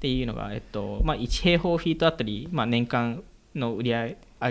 [0.00, 3.22] ていうのが、えっとまあ、1平方フィートあたり、まあ、年間
[3.54, 4.50] の売上あ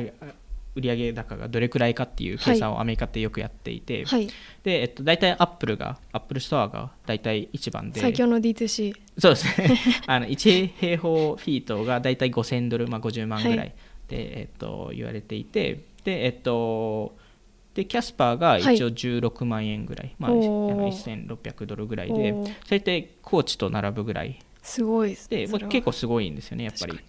[0.76, 4.28] 売上高がどれくらいかっていう計算をアメリカってよくやっていて、はい。
[4.64, 9.80] でえっと、大体 Apple が Apple Store が大体一番で最強の D2C そうですね。
[10.08, 13.74] あの1平方フィートが大体5000ドル、まあ、50万ぐらい
[14.08, 14.26] で、はい。
[14.32, 17.18] えっと、言われていてでえっと
[17.74, 20.76] でキャスパーが一応16万円ぐらい、まあ、あおー。
[20.76, 22.34] の1600ドルぐらいで
[22.66, 24.40] それってコーチと並ぶぐらい。
[24.62, 27.00] すごいでまあ、結構すごいんですよねやっぱり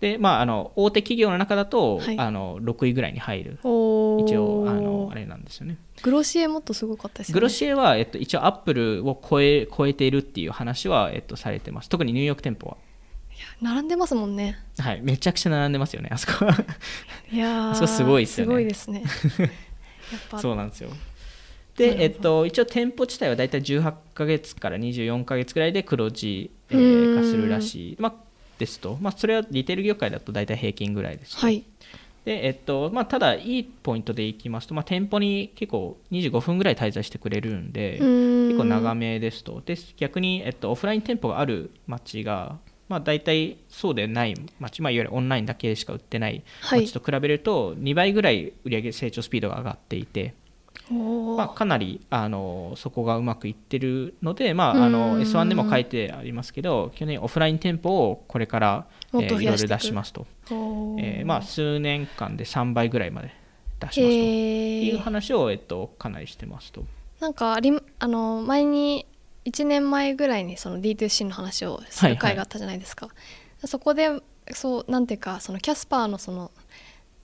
[0.00, 2.18] でまああの大手企業の中だと、はい。
[2.18, 3.58] あの6位ぐらいに入る。
[3.62, 3.66] 一
[4.36, 5.78] 応あのあれなんですよね。
[6.02, 7.34] グロシエもっとすごかったですよね。
[7.34, 11.88] グロシエは、えっと、一応アップルを超え超えているっていう話は、えっと、されてます。
[11.88, 12.76] 特にニューヨーク店舗は、
[13.62, 14.58] 並んでますもんね。
[14.78, 16.44] はい、めちゃくちゃ並んでますよねあそこ。
[16.44, 16.52] は
[17.30, 18.50] いやー あそこすごいっすよね。
[18.50, 19.02] すごいですね。
[19.40, 19.50] やっ
[20.30, 20.38] ぱ。
[20.38, 20.90] そうなんですよ。
[21.76, 22.02] で、ど。
[22.02, 28.25] えっと、一応店舗自体は大体18ヶ月から24ヶ月ぐらいで黒字、化するらしい、まあ、
[28.58, 31.64] ですと、まあ、それはリテール業界だと大体平均ぐらいです、はい。
[32.24, 39.62] でえっとまあ、ただいいポイントでいきますと、まあ、店舗に結構25分ぐらい滞在してくれるんで結結構長めですと。
[39.64, 46.80] で逆に、えっと、オフライン店舗がある街が、まあ、大体そうでない街、まあ、いわゆるオンラインだけでしか売ってないはい。
[46.80, 50.45] 街と比べると2倍ぐらい売上成長スピードが上がっていて、おー
[50.90, 63.34] まあ、かなりあのそこがうまくいってるので、まあ、あのうん S1 でも書いてありますけど基本的にオフライン店舗をこれから、えーいろいろ出しますと、えーまあ、数年間で3倍ぐらいまで
[63.80, 64.02] 出しますと。
[64.02, 66.84] へいうー話を、えっと、かなりしてますと。
[67.20, 69.06] なんかありあの前に
[69.46, 73.08] 1年前ぐらいにその D2C の話をする会があったじゃないですか、
[73.64, 74.10] そこで
[74.52, 76.50] そうなんていうかその Casper のその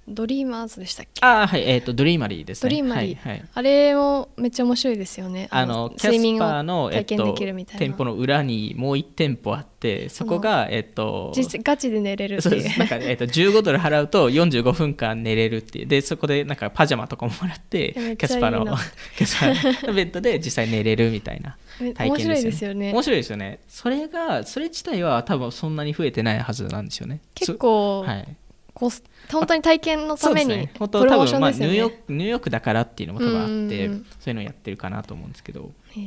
[0.08, 1.24] ドリーマーズでしたっけ？
[1.24, 2.70] ああはい、えっ、と、 Dreamery ですね。
[2.70, 3.44] Dreamery、はいはい。
[3.54, 5.48] あれもめっちゃ面白いですよね。
[5.50, 12.50] あのキャス睡眠を体験できるみたいな、店舗の裏にもう1店舗あってそこが、えっと、実ガチで寝れるっていう。
[12.52, 12.78] そうです。
[12.78, 15.86] なんか、えっと、15ドル払うと45分間寝れるっていう。
[15.86, 18.76] でそこでなんかパジャマとかももらって Casper の
[19.16, 22.32] Casper のベッドで実際寝れるみたいなめ体験ですよね。
[22.32, 22.92] 面白いですよね。
[22.92, 23.58] 面白いですよね。
[23.68, 27.20] それがそれ自体は多分そんなに増えてないはずなんですよね。
[27.34, 28.36] 結構、そはい
[28.74, 28.90] こう
[29.30, 30.72] 本当に体験のためにね。
[30.78, 35.70] 本当プロモーションですよね、ニューヨークニューヨークだからっていうのも多分あってうんそういうのをやってるかなと思うんですけど。
[35.90, 36.02] へえ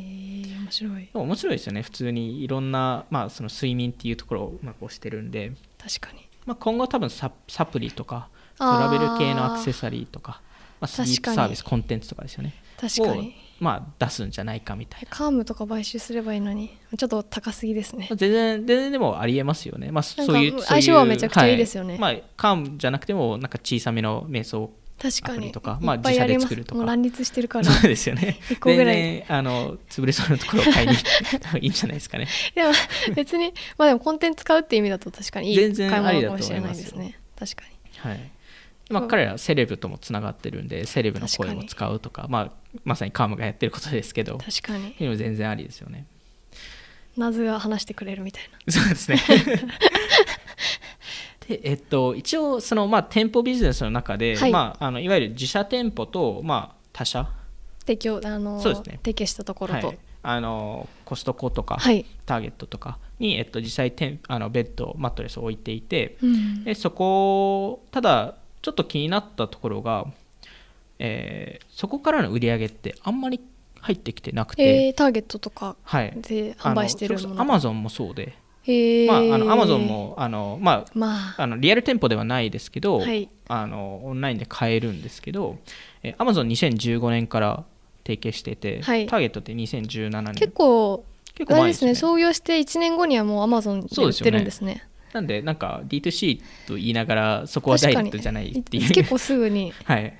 [0.58, 1.10] 面白い。
[1.14, 6.28] 面白いですよね普通にいろんな、まあ、その睡眠っていうところをうまく押してるんで、確かに。
[6.46, 10.42] まあ、今後多分ササプリとかトラベル系のアクセサリーとか、
[10.80, 12.54] まあ、スリープサービスコンテンツとかですよね。
[12.80, 13.30] 確かに。
[13.30, 15.08] を、まあ、出すんじゃないかみたいな。
[15.10, 16.78] カームとか買収すればいいのに。
[16.98, 18.08] ちょっと高すぎですね。
[18.10, 21.54] まあ全然全然でもありえますよね、まあ、そういう相性はめちゃくちゃい。
[21.54, 21.94] いですよね。
[21.94, 25.52] はまあ、カームじゃなくてもなんか小さめの瞑想確かに。
[25.52, 26.44] とかいまあ自社っぱいあります。
[26.44, 26.78] で作るとか。
[26.78, 27.66] もう乱立してるから。
[27.66, 28.40] そうですよね。
[28.50, 29.26] 一個ぐらい。
[29.28, 32.28] あの潰れそうなところを買いに行って いいんじゃないですかね。
[32.54, 32.72] でも
[33.16, 37.18] 別にまあでもコンテンツ買うっていう意味だと確かにいい全然買い物かもしれないですね。
[37.38, 38.10] 確かに。
[38.10, 38.32] はい
[38.90, 42.52] まあ、彼らセレブともつながってるんでセレブの声を使うとかまあ、
[42.84, 44.94] まさにカームがやってることですけど確かに。
[45.00, 46.06] でも全然ありですよね。
[47.18, 48.74] ナズが話してくれるみたいな。
[48.74, 49.18] そうですね。
[51.48, 54.52] でえっと、一応その、まあ、店舗ビジネスの中で、はい。
[54.52, 57.30] まあ、あのいわゆる自社店舗と、まあ、他社、
[57.86, 59.00] 提供あのそうですね。
[59.04, 59.88] 提携したところと。
[59.88, 66.64] はい、あのコストコとか、はい、ターゲットとかに、えっと、実際店あのベッドマットレスを置いていてうん。
[66.64, 70.08] でそこただちょっと気になったところが、
[70.98, 73.40] えーそこからの売り上げってあんまり
[73.80, 81.44] 入ってきてなくて、えーターゲットとかはい、で販売してるものアマゾンもそうで、へえまあ、あのアマゾンもあの、まあ、まあ。
[81.44, 83.30] あのリアル店舗ではないですけど、はい。
[83.48, 85.60] あのオンラインで買えるんですけど、
[86.02, 87.66] えー、Amazon2015 年から
[88.04, 89.06] 提携してて、はい。
[89.06, 90.34] ターゲットって2017年。
[90.34, 98.92] 結構結構前ですすね創業して1年後にはもうアマゾンで売ってるんですねなんでなんか D2C と言いながらそこはダイレクトじゃないっていう。
[98.92, 99.72] 結構すぐに。
[99.86, 100.14] はい、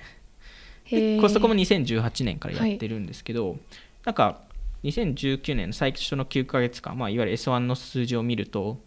[1.20, 3.58] コストコも2018年からやってるんですけど、
[4.06, 4.40] なんか
[4.84, 8.78] 2019年の最初の9ヶ月間、まあ、いわゆる S1 の数字を見ると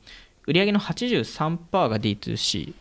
[0.47, 2.73] 売上の83%が D2C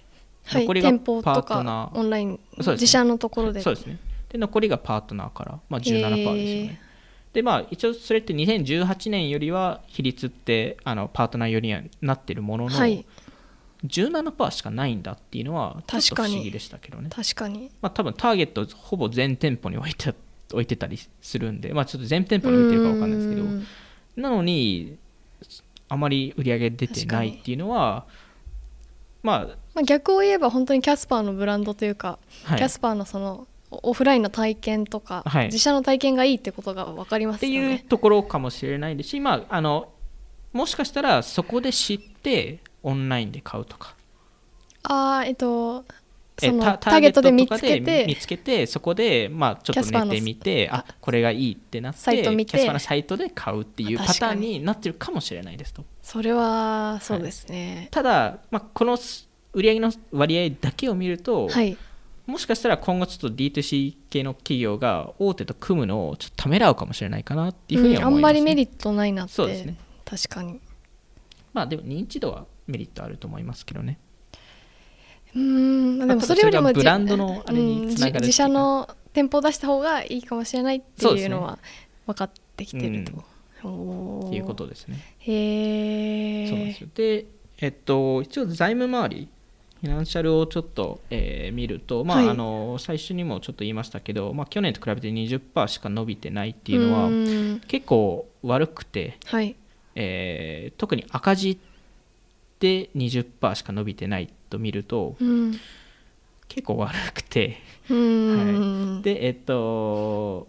[0.47, 1.93] はい残りがパートナー。
[1.93, 2.39] かオンラインね。
[2.57, 3.61] 自社のところで。
[3.61, 3.99] そうですね。
[4.31, 6.81] で残りがパートナーから、まあ、17%ですよへね。
[7.35, 13.05] でまあ一応それって2018年よりは比率ってあのパートナーよりにはなってるものの、はい
[13.87, 17.11] 17%しかないんだっていうのはちょっと不確かに思議でしたけどね。
[17.15, 17.71] 確かに。
[17.81, 20.15] まあ多分ターゲットほぼ全店舗に置いて
[20.53, 23.67] 置いてたりするんでまあちょっと全店舗に置いてるか分かんないですけどうん。
[24.17, 24.97] なのに
[25.89, 28.05] あまり売り上げ出てないっていうのは
[29.23, 35.47] ままあ、逆を言えば本当にキャスパーのブランドというか、あ、はい、キャスパーのそのオフラインの体験とか、はい。
[35.47, 37.85] 自社の体験がいいってことが分かりまっていうすよね。
[37.89, 39.91] ところかもしれないですし、まあ、あの
[40.53, 43.95] もしかしたらそこで知ってオンラインで買うとか。
[44.85, 45.85] ああえっと
[46.41, 52.53] えそのタターゲットで見つけて見つけてそこで、まあ、ちょっと寝てみてあこれがいいってなってサイト見て。
[52.53, 55.85] キャスパーのサイトで買うっていうあパターンにになってるかもしれないですと。
[56.03, 57.89] それはそうですね。
[57.91, 58.97] ただ、まあ、この
[59.53, 61.77] 売上の割合だけを見ると、はい、
[62.27, 68.39] もしかしたら今後ちょっと D2C 系の企業が大手と組むのをちょっとためらうかもしれないかなっていうふうにうんは思います、ね。
[68.39, 69.33] あんまりメリットないなって。
[69.33, 69.77] そうですね。
[70.05, 70.61] 確かに。
[71.53, 73.99] まあでも認知度はメリットあると思いますけどね。
[75.35, 81.59] うーんまあでまあもそれよりもブランドのあれにうんつながる自自社の店舗を出した方がいいかもしれないっていうのは
[82.07, 83.13] 分かってきてると。
[83.59, 84.99] っていうことですね。
[85.19, 86.49] へえ。
[86.49, 86.89] そうなんですよ。
[86.95, 87.27] で
[87.59, 89.29] えっと一応財務周り
[89.81, 92.29] フィナンシャルをちょっと、えー見ると、まあはい。
[92.29, 99.55] あの最初にもちょっと言いましたけど、まあ、去年と比べて20%しか伸びてないっていうのは結構悪くて、はい。
[99.95, 101.59] えー特に赤字
[102.61, 105.55] で20%しか伸びてないと見るとうん。
[106.49, 109.03] 結構悪くてうーん。
[109.03, 110.49] でえっと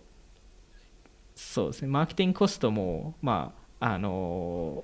[1.35, 4.83] そうですねマーケティングコストもまああの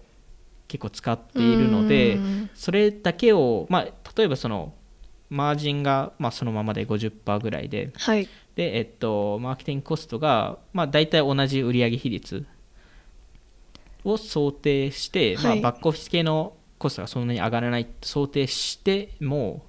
[0.67, 3.83] 結構使っているのでうんそれだけをまあ
[4.17, 4.73] 例えばその
[5.29, 8.27] マージンがまあそのままで50%ぐらいではい。
[8.55, 12.45] でえっとマーケティングコストがまあ大体同じ売上比率
[14.03, 19.65] を想定して、はいまあ、バックオフィス系のコストがそんなに上がらないと想定しても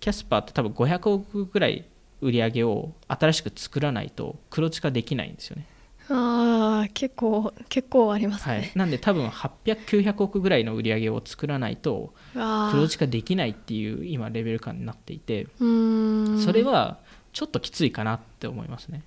[0.00, 1.84] キャスパーって多分500億ぐらい
[2.20, 5.66] 売り上げを新しく作らないと黒字化できないんですよね、
[6.08, 8.60] ああ結構結構ありますはい。
[8.62, 16.98] ね。、なんで多分800900億ぐらいの売り上げを作らないとあ黒字化できないっていう今レベル感になっていてそれは
[17.32, 19.02] ちょっときついかなって思いますね、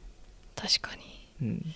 [0.56, 1.02] 確かに。
[1.42, 1.74] うん、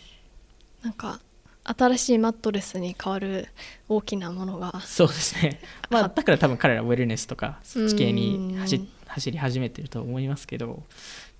[0.84, 1.20] なんか
[1.65, 3.47] 新しいマットレスに変わる
[3.89, 4.80] 大きなものが。
[4.82, 10.84] そうですね、 まあ、だから多分彼らウェルネスとかそっち系にうん走走り始めてると思いますけど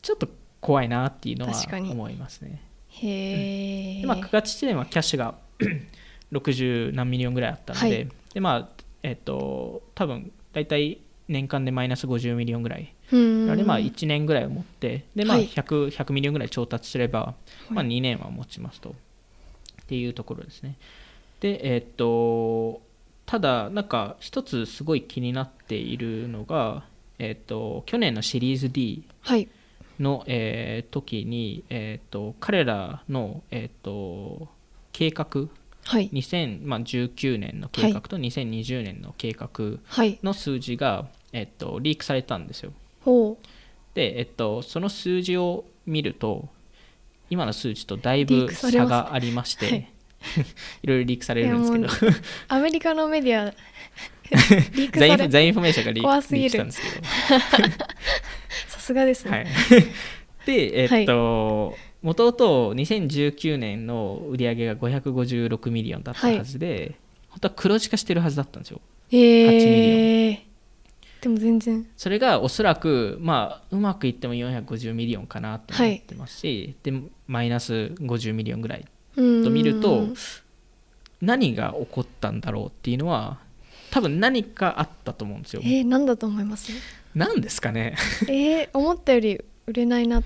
[0.02, 0.28] ちょっと
[0.62, 2.62] 怖いなっていうのは思いますね。
[2.90, 5.36] へえ、で、まあ、9月時点はキャッシュが
[6.32, 8.08] 60何 million ぐらいあったので,、はい。
[8.34, 8.70] でまあ
[9.04, 12.94] えっと多分大体年間でマイナス50 million ぐらい。
[13.12, 13.46] うん。
[13.46, 15.48] なのでまあ1年ぐらいを持ってで、まあ、はい。
[15.48, 17.36] 100, 100 million ぐらい調達すれば、
[17.70, 17.88] まあ、はい。
[17.90, 18.96] 2年は持ちますと
[19.86, 20.78] っていうところですね。
[21.40, 22.82] でえっと
[23.26, 26.86] ただなんか一つすごい気になっているのが
[27.20, 29.48] えっと去年のシリーズ D はい。
[30.00, 34.50] の、えー時に、えー、と彼らの、えー、と
[34.92, 35.48] 計画
[35.86, 36.10] はい。
[36.12, 40.20] 2019年の計画と2020年の計画はい。
[40.24, 42.74] の数字が、えー、とリークされたんですよ。
[43.02, 43.46] ほう。
[43.94, 46.50] で、えっと、その数字を見ると
[47.30, 49.92] 今の数値とだいリーぶ差がありまして、はい。
[50.84, 52.14] い、ろいろリークされるんですけど。
[52.48, 53.54] アメリカのメディア
[54.76, 56.88] リークされフザインフォメーションがリークしたんですけ
[57.68, 57.86] ど。
[58.68, 59.46] さすがですね、はい、
[60.46, 66.96] でえっともともと2019年の売り上げが556 million だったはずで、
[67.30, 68.82] 本当は黒字化してるはずだったんですよ。
[69.10, 70.45] へえ
[71.26, 71.88] でも全然。
[71.98, 76.94] それがおそらく、まあ、うまくいっても450 million かなと思ってますし、で
[77.26, 78.86] マイナス50 million ぐらい
[79.16, 80.04] と見ると
[81.22, 83.40] 何が起こったんだろうっていうのは
[83.90, 85.64] 多分何かあったと思うんですよ。
[85.64, 86.72] えー、なんだと思います？
[87.16, 87.96] 何ですかね。
[88.30, 90.22] えー、思ったより売れないな。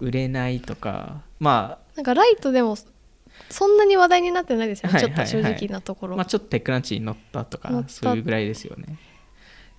[0.00, 2.78] 売れないとかまなんかライトでも
[3.50, 8.96] そんなに話題になってないですよね、はいちょっと正はいはい直なところ、あまあ、ちょっとテックランチに乗ったとかそういうぐらいですよね。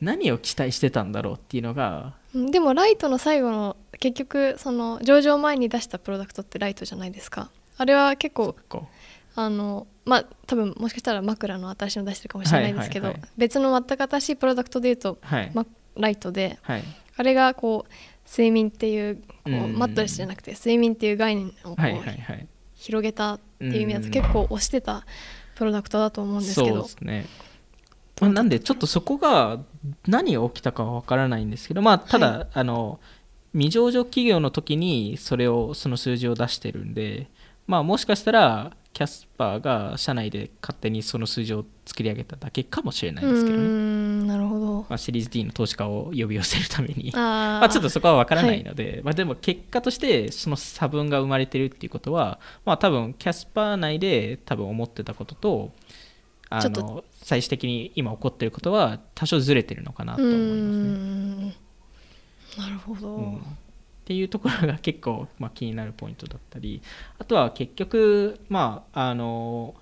[0.02, 7.50] 何を期待してたんだろうっていうのがうんでもライトの最後の結局その上場前に出したプロダクトってライトじゃないですか。
[7.78, 8.88] あれは結構こ
[9.36, 13.32] あのまあ多分もしかしたら枕の新しいの出してるかもしれないですけど、はいはいはい。
[13.38, 16.84] 別の全く新しいプロダクトでいうとうはい、マライトではい。
[17.18, 19.78] あれがこう睡眠っていうこううん。
[19.78, 22.48] マットレスじゃなくて睡眠っていう概念をこうはいはいはい。
[22.76, 25.06] 広げたっていう意味だうんと結構推してた
[25.56, 27.26] プロダクトだと思うんですけそうどですね、
[28.20, 29.60] まあ、なんでちょっとそこが
[30.08, 33.00] 何が起きたかは分からないんですけどまあただ、はあの
[33.54, 37.30] 未上場企業の時にそれをその数字を出してるんで
[37.66, 47.12] まあもしかしたらキャスパーが社内で勝手にその数字を作り上げただけかもしれないですけどね、なるほど、まあ、シリーズ D の投資家を呼び寄せるために。
[47.14, 55.72] あまあ、ちょっとそこは分からないので、はい、まあ、でも結果としてその差分が生まれてるっていうことは、まあ、多分キャスパー内で多分思ってたことと
[56.50, 61.06] あの最終的に今起こってることは多少ずれてるのかなと思います
[61.46, 61.56] ね。
[62.58, 63.40] なるほど、うん、っ
[64.04, 66.82] ていうところが結構、まあ、気になるポイントだったり
[67.20, 69.76] あとは結局まああの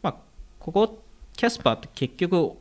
[0.00, 0.16] まあ
[0.58, 1.02] ここ
[1.36, 2.52] Casper って結局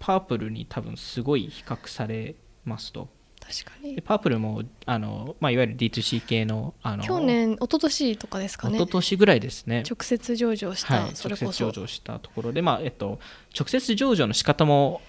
[0.00, 3.08] Purple に多分すごい比較されますと。
[3.44, 4.00] 確かに。
[4.02, 8.76] Purple もあの、まあ、いわゆる D2C 系のあの去年一昨年とかですかね。
[8.76, 9.82] 一昨年ぐらいですね。
[9.88, 13.18] 直接上場した、はい、直接上場したところで、まあえっと、
[13.58, 15.00] 直接上場の仕方も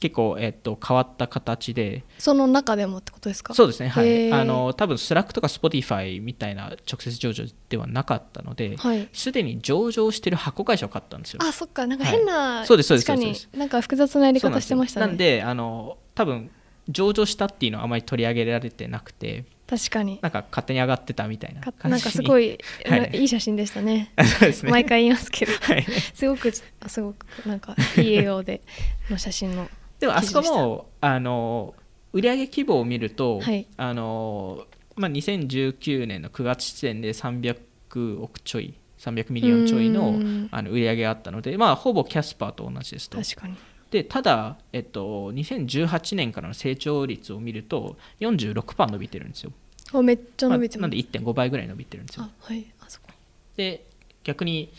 [0.00, 2.04] 結構、えっと、変わった形で。
[2.18, 3.52] その中でもってことですか？
[3.52, 4.32] そうですねはい。
[4.32, 8.76] あの多分 Slack とか Spotify みたいな直接上場ではなかったので、
[9.12, 11.40] すでに上場してる箱会社を買ったんですよ。
[11.42, 11.86] あそっか。
[11.86, 13.06] なんか変な、はい、そうですそうです。
[13.06, 15.06] 確かになんか複雑なやり方してましたね。
[15.06, 16.50] なんであの多分
[16.90, 20.18] 上場したっていうのはあまり取り上げられてなくて確かに。
[20.20, 24.12] なんか勝手に上がってたみたいななんかすごい、 はい、いい写真でしたね。
[24.18, 28.62] ね、毎回言いますけど、はい、すごくすごくなんかいい笑顔で
[29.08, 29.70] の写真の
[30.00, 31.74] でもあそこもあの
[32.12, 34.66] 売上規模を見ると、はい、あの
[34.96, 40.20] まあ、2019年の9月時点で300億ちょい300 million ちょいの
[40.50, 43.18] あの売り上げがあったので、まあ、ほぼ Casper と同じですと。
[43.18, 43.56] 確かに
[43.90, 49.52] でただ、えっと、2018年からの成長率を見ると46%伸びてるんですよ。
[49.92, 52.28] あめっちゃ伸びてます、まあ、なんで1.5倍ぐらい伸びてるんですよ。
[52.40, 52.72] はい。
[52.80, 53.08] あそこ
[53.56, 53.84] で
[54.22, 54.72] 逆に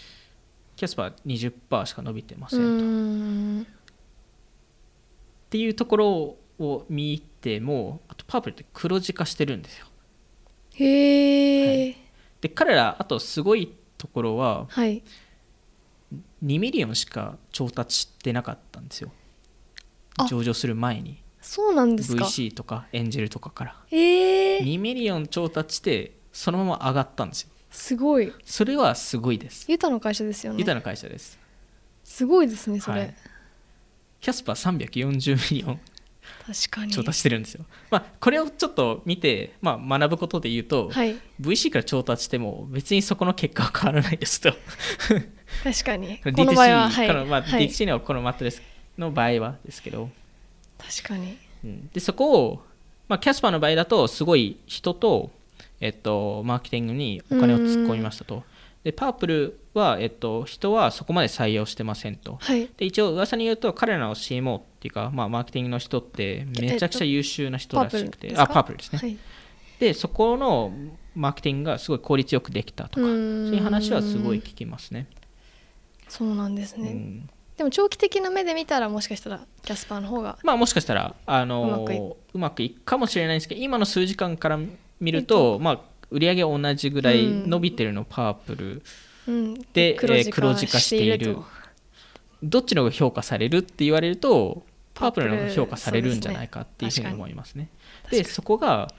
[0.75, 3.69] Casper 20%しか伸びてませんと。
[3.69, 3.73] っ
[5.49, 9.87] ていうところを見てもあと Purple って黒字化してるんですよ。
[10.75, 11.97] へえ、はい、
[12.39, 15.03] で彼らあとすごいところは、はい、
[16.43, 19.11] 2 million しか調達してなかったんですよ。
[20.29, 21.21] 上場する前に。
[21.41, 22.25] そうなんですか。
[22.25, 23.75] VC とかエンジェルとかから。
[23.87, 27.49] へえ2 million 調達してそのまま上がったんですよ。
[27.69, 28.33] すごい。
[28.45, 29.65] それはすごいです。
[29.69, 30.59] ユタの会社ですよね。
[30.59, 31.39] ユタの会社です。
[32.03, 33.15] すごいですねそれ、はい。
[34.19, 35.79] キャスパー340 million
[36.45, 36.91] 確かに。
[36.91, 44.53] 調達してるんですよ、まあ、これをちょっと見て、まあ、学ぶことで言うと、はい、VC から調達しても別にそこの結果は変わらないですと
[45.63, 46.19] 確かに。
[46.19, 48.61] D2C この場合は、はい、まあ、D2C のこのマットレス
[48.97, 50.09] の場合はですけど。
[50.77, 52.61] 確かに、うん、でそこを、
[53.07, 55.31] まあ、キャスパーの場合だとすごい人と、
[55.79, 58.43] えっと、マーケティングにお金を突っ込みましたと。
[58.83, 69.17] でパープルは、えっと、人はそこまで採用してませんと、はい、で一応噂に言うと彼らの CMO っていうか、まあ、マーケティングの人ってめちゃくちゃ優秀な人らしくて、えっと、あパープルですね、はい、
[69.79, 70.73] でそこの
[71.13, 75.05] マーケティングがすごい効率よくできたとかそういう話はすごい聞きますね
[76.11, 81.85] そうなんですね、うん、でも長期的な目で見たらもしかしたらキャスパーの方がまあもしかしたらあの
[82.33, 82.81] うまくいく。
[82.81, 84.59] かもしれないんですけど今の数時間から
[84.99, 88.83] 見ると、まあ売上同じぐらい伸びてるのパープル。
[89.71, 91.37] で、黒字化している。
[92.43, 97.69] どっちの方が評価されるって言われるとパープルの方が評価されるんじゃないかっていうふうに思いますね。
[98.09, 98.89] でそこが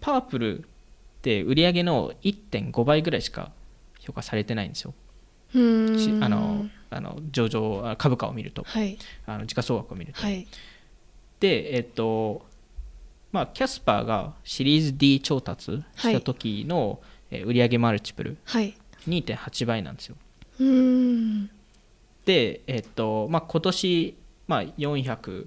[0.00, 0.62] パープルっ
[1.22, 3.52] て売上の1.5倍ぐらいしか
[4.00, 4.94] 評価されてないんですよ。
[5.54, 10.20] あのあの上場株価を見ると、はい、あの時価総額を見ると。
[10.20, 10.46] はい、
[11.40, 12.46] でえっと
[13.32, 17.00] まあ、キャスパーがシリーズ D 調達した時の
[17.32, 18.76] 売上マルチプル、はい、
[19.08, 20.14] 2.8倍なんですよ。
[20.60, 21.50] うん。
[22.24, 25.46] で、えっとまあ、今年、まあ、400、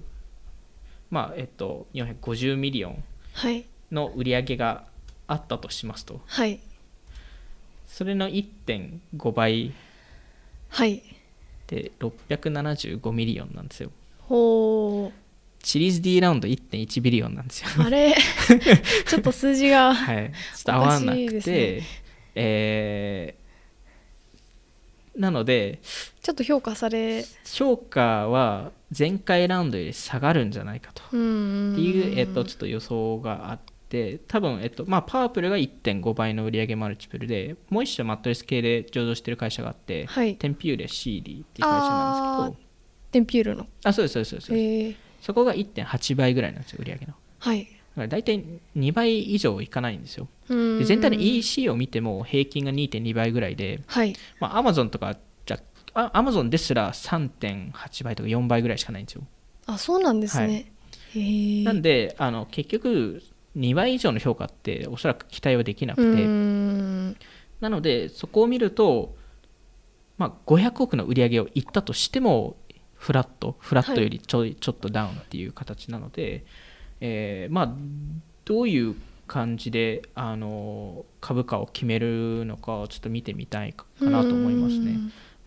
[1.10, 3.04] まあえっと、450 million
[3.90, 4.84] の売り上げが
[5.26, 6.60] あったとしますと、はい、
[7.86, 9.72] それの1.5倍
[11.66, 13.90] で675 million なんですよ。
[14.20, 15.28] ほう。
[15.62, 17.68] シリーズ D ラウンド1.1 billion なんですよ。
[17.84, 18.14] あれ？
[19.06, 21.82] ちょっと数字が、はい、ちょっと合わなくて、ね。
[22.34, 25.80] えー、なので
[26.22, 31.02] ちょっと評価され評価は前回ラウンドより下がるんじゃないかと。
[31.02, 42.68] っていう、えっと、ちょっと予想があって多分、えっとまあ、パープルが1.5倍の売上マルチプルでもう一社マットレス系で上場してる会社があって、はい、テンピュールシーリーっていう会社なんですけど。
[43.10, 43.66] テンピューレの。
[43.84, 44.96] あそうですそうですそうです、えー。
[45.20, 47.14] そこが1.8倍ぐらいなんですよ売り上げの。
[47.38, 47.64] はい。
[47.64, 48.44] だから大体
[48.76, 50.28] 2倍以上いかないんですよ。
[50.48, 54.14] で全体の EC を見ても平均が2.2倍ぐらいで、はい。
[54.40, 55.16] まあ、Amazon とか
[55.46, 55.58] じゃ
[55.94, 59.22] あ Amazon ですら3.8倍とか4倍ぐらいしかないんですよ。
[59.66, 60.72] あそうなんですね、
[61.12, 63.22] はい、なんであの結局
[63.56, 67.18] 2倍以上の評価っておそらく期待はできなくて。
[67.60, 69.16] なのでそこを見ると
[70.18, 72.56] まあ、500億の売り上げをいったとしても
[72.94, 76.44] フラットフラットよりちょ,、い、ちょっとダウンっていう形なので、
[77.00, 77.74] えーまあ、
[78.44, 78.96] どういう
[79.28, 84.98] 感じであの株価を決めるのかをちょっと見てみたいかなと思いますね。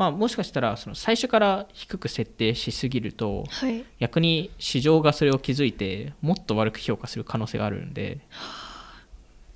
[0.01, 8.17] まあ、もしかしたらその最初から低く設定しすぎると、はい、逆に市場がそれを気づいてもっと悪く評価する可能性があるんで、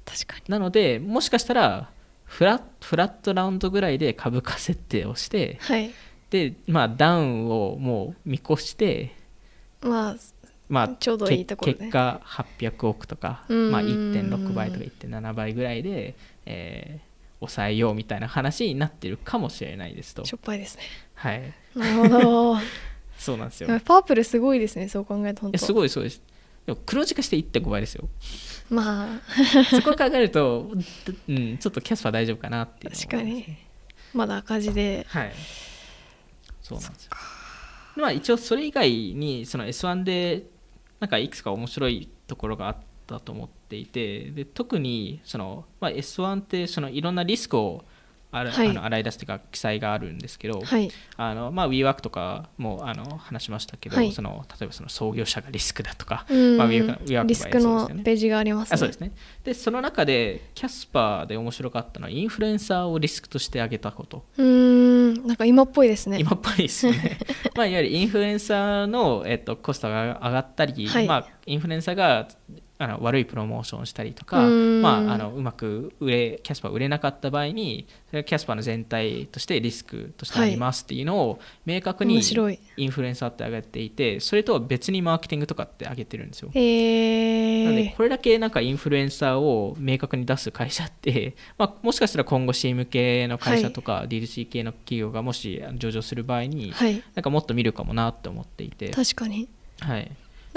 [0.06, 0.44] 確かに。
[0.50, 1.90] なのでもしかしたら
[2.26, 5.92] フラフラットラウンドぐらいで株価設定をして、はい、
[6.30, 9.16] で、まあ、ダウンをもう見越して
[9.82, 10.16] まあ
[10.70, 16.16] まあ、ちょうどいいところ、ね、結果800億とか、まあ、1.6倍とか1.7倍ぐらいで、
[16.46, 17.05] えー、
[17.40, 20.26] 抑えようみたいな話になってるかもしれないですと。
[20.26, 20.84] しょっぱいですね。
[21.16, 21.54] はい。
[21.76, 22.58] なるほど。
[23.18, 23.68] そうなんですよ。
[23.86, 25.42] パープルすごいですねそう考えると。
[25.42, 26.22] 本当すごいそうです。
[26.66, 28.10] でも黒字化して1.5倍ですよ。
[28.70, 29.22] まあ。
[29.70, 30.72] そこを考えると、
[31.28, 33.46] うん、ちょっとキャスパー大丈夫かなっていう、ね、確かに。
[34.14, 35.06] まだ赤字で。
[35.10, 35.34] はい。
[36.62, 37.12] そうなんですよ。
[37.96, 40.44] まあ一応それ以外にその S1 で
[41.00, 42.78] なんかいくつか面白いところがあっ
[43.08, 47.84] たと思っていてで特にその、まあ、S1 ってそのいろんなリスクを
[48.38, 59.12] ある、はい、あの洗い出すというか記載があるんですけど、はい、あのまあ、WeWork とかもあの話しましたけど、はい、その例えばその創業者がリスクだとか、まあ、WeWork リスクのページがあります、ね、そうですね。
[59.44, 64.26] でその中でキャスパーで面白かったのはインフルエンサーをリスクとして挙げたこと。
[64.38, 65.28] うん。
[65.28, 66.20] なんか今っぽいですね。
[66.20, 67.18] 今っぽいですよね。
[67.56, 72.28] まあいわゆるインフルエンサーの、えっと、コストが上がったり、まあ、インフルエンサーが
[72.78, 82.22] あの悪いプロモーションをしたりとか、まあ、あのうまく売れキャスパー売れなかった場合にそれはキャスパーの全体としてリスクとしてありますっていうのを明確に
[82.76, 86.50] インフルエンサーって挙げていてそれとは別にマーケティングとかって挙げてるんですよ。
[86.50, 96.74] なのでこれだけなんかインフルエンサーを明確に出す会社って、 まあ、もしかしたら今後 CM 系の会社とか D2C 系の企業がもし上場する場合に、
[97.16, 98.90] なんかもっと見るかもなって思っていて。
[98.90, 99.48] 確かに。
[99.80, 100.12] はい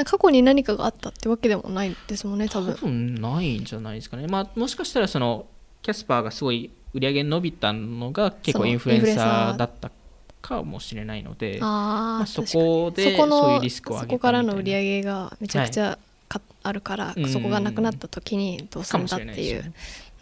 [0.05, 2.75] 過去に何かがあったってわけでもないですもんね多分。
[2.75, 4.27] 多分ないんじゃないですかね。
[4.27, 5.47] まあもしかしたらその
[5.83, 9.91] キャスパーがすごい売り上げ伸びたのが結構インフルエンサーだった
[10.41, 19.73] かもしれないのであ、まあ、そこでそういうリスクを上げたそこからの売り上げがめちゃくちゃか、はい、あるから、そこがなくなった時にどうするんだっていう、ね、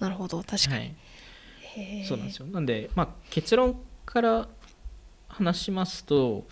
[0.01, 2.47] なるほど確かに、はい、そうなんですよ。
[2.47, 4.49] なんで、まあ、結論から
[5.29, 6.47] 話しますと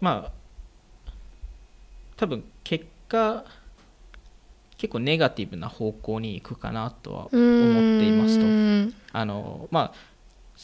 [0.00, 0.37] まあ
[2.18, 3.44] 多分結果
[4.76, 8.96] 結構ネガティブな方向に行くかなとは思っていますと。
[9.12, 9.94] あのまあ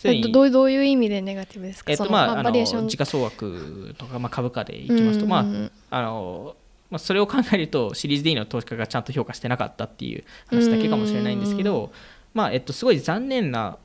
[0.02, 2.50] えっと、どうどういう意味でネガティブですか、えっとまあ、あの
[2.88, 5.46] 時価総額とか、まあ、株価でいきますと、ま
[5.90, 6.56] ああの
[6.90, 11.92] まあ、それを考えるとシリーズ D の投資家がちゃんと評価してなかったっていう話だけかもしれないんですけど、
[12.34, 13.78] まあえっと、すごい残念な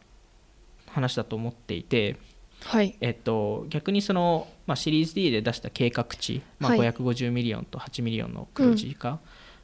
[0.88, 2.18] 話だと思っていて、
[2.64, 2.96] はい。
[3.02, 9.20] えっと、逆にその、まあ、シリーズ D で出した計画値、まあ、550 million と8 million の黒字化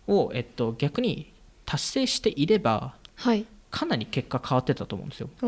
[0.07, 1.31] を、うん、えっと、逆に
[1.65, 5.29] 達成していれば、はい、かなり結果変わってたと思うんですよ。
[5.41, 5.45] あ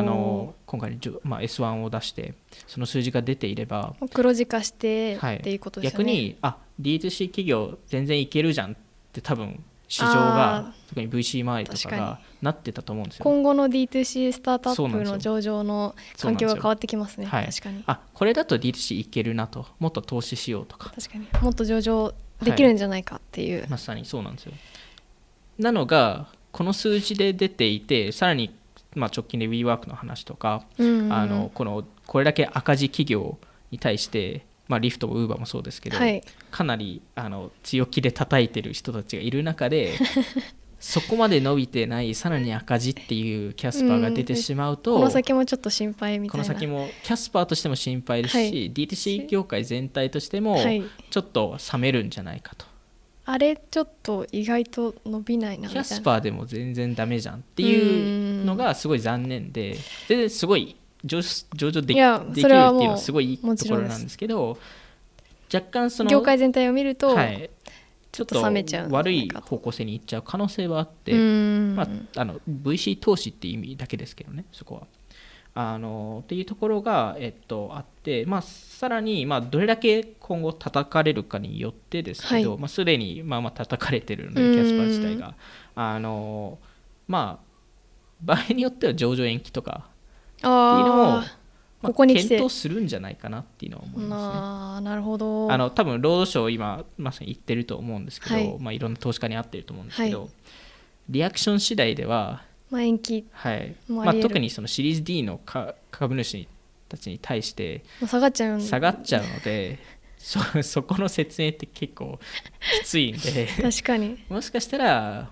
[0.00, 2.34] の今回、まあ、S1 を出して
[2.68, 8.76] その数字が出ていれば黒字化してっていうことですね、逆にあ D2C 企業全然いけるじゃんっ
[9.12, 13.22] て多分市場が特に VC 周りとかがなってたと思うんですよ。
[13.22, 17.84] 今後の D2C スタートアップの上場の環境が変わってきますね、はい、確かに。
[17.86, 19.66] あこれだと D2C いけるなと。
[19.78, 20.90] もっと投資しようとか。
[20.90, 21.28] 確かに。
[21.40, 24.52] もっと上場できるんじゃないかっていう、はい、まさにそうなんですよ。
[25.58, 28.54] なのがこの数字で出ていてさらに
[28.94, 33.38] まあ直近で WeWork の話とか、うんうん、あのこのこれだけ赤字企業
[33.70, 39.94] に対してまあ、リフトもウーバーもそうですけど、はい、かなりあの強気で叩いてる人たちがいる中で
[40.78, 46.44] そこまで伸びてないさらに赤字っていうキャスパーが出てしまうと、この先もちょっと心配みたいな。
[46.44, 50.58] この先もキャスパーとしても心配ですし、はい、DTC 業界全体としても
[51.10, 52.66] ちょっと冷めるんじゃないかと、
[53.24, 59.76] あれちょっと意外と伸びないなキャスパーでも全然ダメじゃんっていうのがすごい残念で
[60.08, 60.76] 全然すごい
[61.06, 61.22] 上
[61.54, 64.58] 上場できるっていうのはすごいいいところなんですけど
[65.52, 67.50] 若干その業界全体を見ると、はい、
[68.12, 71.88] ちょっと悪い方向性にいっちゃう可能性はあって、まあ、
[72.20, 74.86] あの VC 投資っていう意味だけですけどねそこは。
[75.58, 85.34] あのっていうところが、えっと、あって、まあ、さらに、まあ、どれだけ今後叩かれるかによってですけど、はい、まあ、すでに、まあ、まあ叩かれてるのでキャスパー自体が。
[85.74, 86.58] あの
[87.08, 87.46] まあ
[88.22, 89.88] 場合によっては上場延期とか
[90.36, 91.22] っていうのも
[91.82, 94.84] ここに検討するんじゃないかなっていうのは思いますね。
[94.88, 95.52] なるほど。
[95.52, 98.56] あの多分労働省今まさに言ってると思うんですけど、はい。
[98.58, 100.30] まあ、いろんな投資家に合ってると思うんですけど、はい、
[101.10, 103.76] リアクション次第では、まあ、延期はい。
[103.88, 105.40] まあ、特にそのシリーズ D の
[105.90, 106.48] 株主
[106.88, 109.78] たちに対して下がっちゃうん下がっちゃうので
[110.18, 112.18] そそこの説明って結構
[112.82, 113.48] きついんで。
[113.62, 114.18] 確かに。
[114.28, 115.30] もしかしたら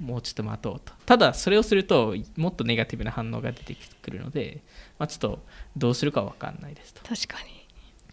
[0.00, 0.92] もうちょっと待とうと。
[1.06, 4.60] ただそれをするともっとネガティブな反応が出てくるので、
[4.98, 5.44] まあ、ちょっと
[5.76, 7.00] どうするか分かんないですと。
[7.02, 7.36] 確か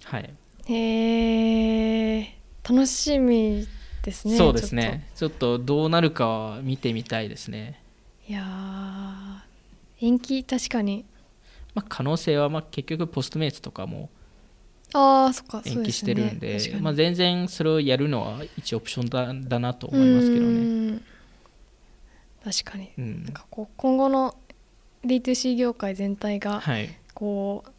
[0.04, 0.30] はい。
[0.68, 3.68] にへえ楽しみ
[4.04, 5.08] ですねそうですね。
[5.16, 5.60] ちょっと。
[5.60, 7.82] どうなるかは見てみたいですね。
[8.28, 11.06] いやー延期確かに。
[11.74, 14.10] まあ可能性はまあ結局ポストメイツとかも
[14.94, 21.00] ああそっか延期してるんでねまあ、全然それをやるのは一オプションだだなと思いますけどうね。
[22.48, 22.92] ん確かに。
[22.98, 23.24] うん。
[23.24, 24.36] なんかこう今後の
[25.06, 27.72] D2C 業界全体がはい、こう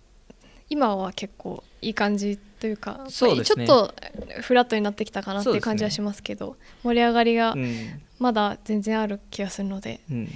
[0.69, 3.45] 今は結構いい感じというかそうね。
[3.45, 3.95] ちょっと
[4.41, 8.03] フラットになってきたかなっていう感じはしますけど盛り上がりがうん。
[8.19, 10.29] まだ全然ある気がするのでうん。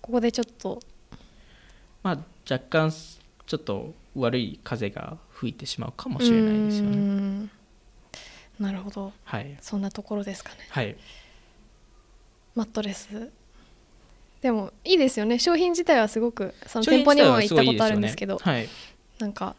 [0.00, 0.80] ここでちょっと
[2.02, 2.18] まあ、
[2.48, 6.96] 若干ちょっと悪い風が吹いてしまうかもしれないですようね。
[6.96, 7.50] ん。
[8.60, 9.12] なるほど。
[9.24, 10.56] はい、そんなところですかね。
[10.70, 10.96] はい、
[12.54, 13.30] マットレス
[14.46, 15.40] でもいいですよね。
[15.40, 18.68] 商品自体はすごくその店舗にも行ったことあるんですけどはい、
[19.18, 19.56] なんか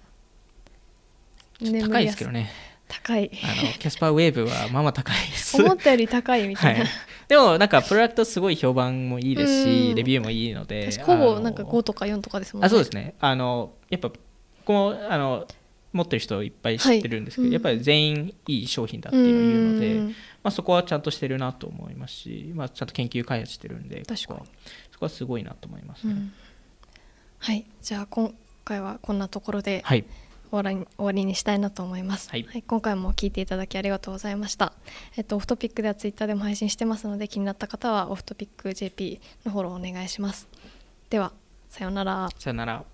[1.59, 2.49] 高いですけどね。
[2.87, 3.29] 高い。
[3.43, 5.61] あのキャスパーウェーブはまあまあ高いです。
[5.61, 6.89] 思ったより高いみたいな、はい、
[7.27, 9.95] でもなんかプロダクトすごい評判もいいですし、うん。
[9.95, 12.67] レビューもいいのでほぼなんか5とか4とかですもんね。
[12.67, 13.15] あそうですね。
[13.19, 14.09] あのやっぱ
[14.63, 15.45] こうあの
[15.91, 17.53] 持ってる人いっぱい知ってるんですけど、はい。
[17.55, 20.15] やっぱり全員いい商品だっていうのを言うので、うん
[20.47, 24.49] まあ、そこはちゃんとしてるなと思いますし、まあ、ちゃんと研究開発してるんで確かに。
[24.93, 26.07] そこはすごいなと思います。
[26.07, 26.33] ね、うん。
[27.39, 27.65] はい。
[27.81, 28.33] じゃあ今
[28.63, 30.05] 回はこんなところではい。
[30.49, 32.63] 終わりに終わりにしたいなと思います、はい。
[32.65, 34.71] 今回も聞いていただきありがとうございました。
[35.17, 40.47] えっとオフトピックではツイッターでも配信してますので気になった方はオフトピック JP のフォローお願いします。
[41.09, 41.33] では
[41.67, 42.29] さようなら。
[42.39, 42.85] さよなら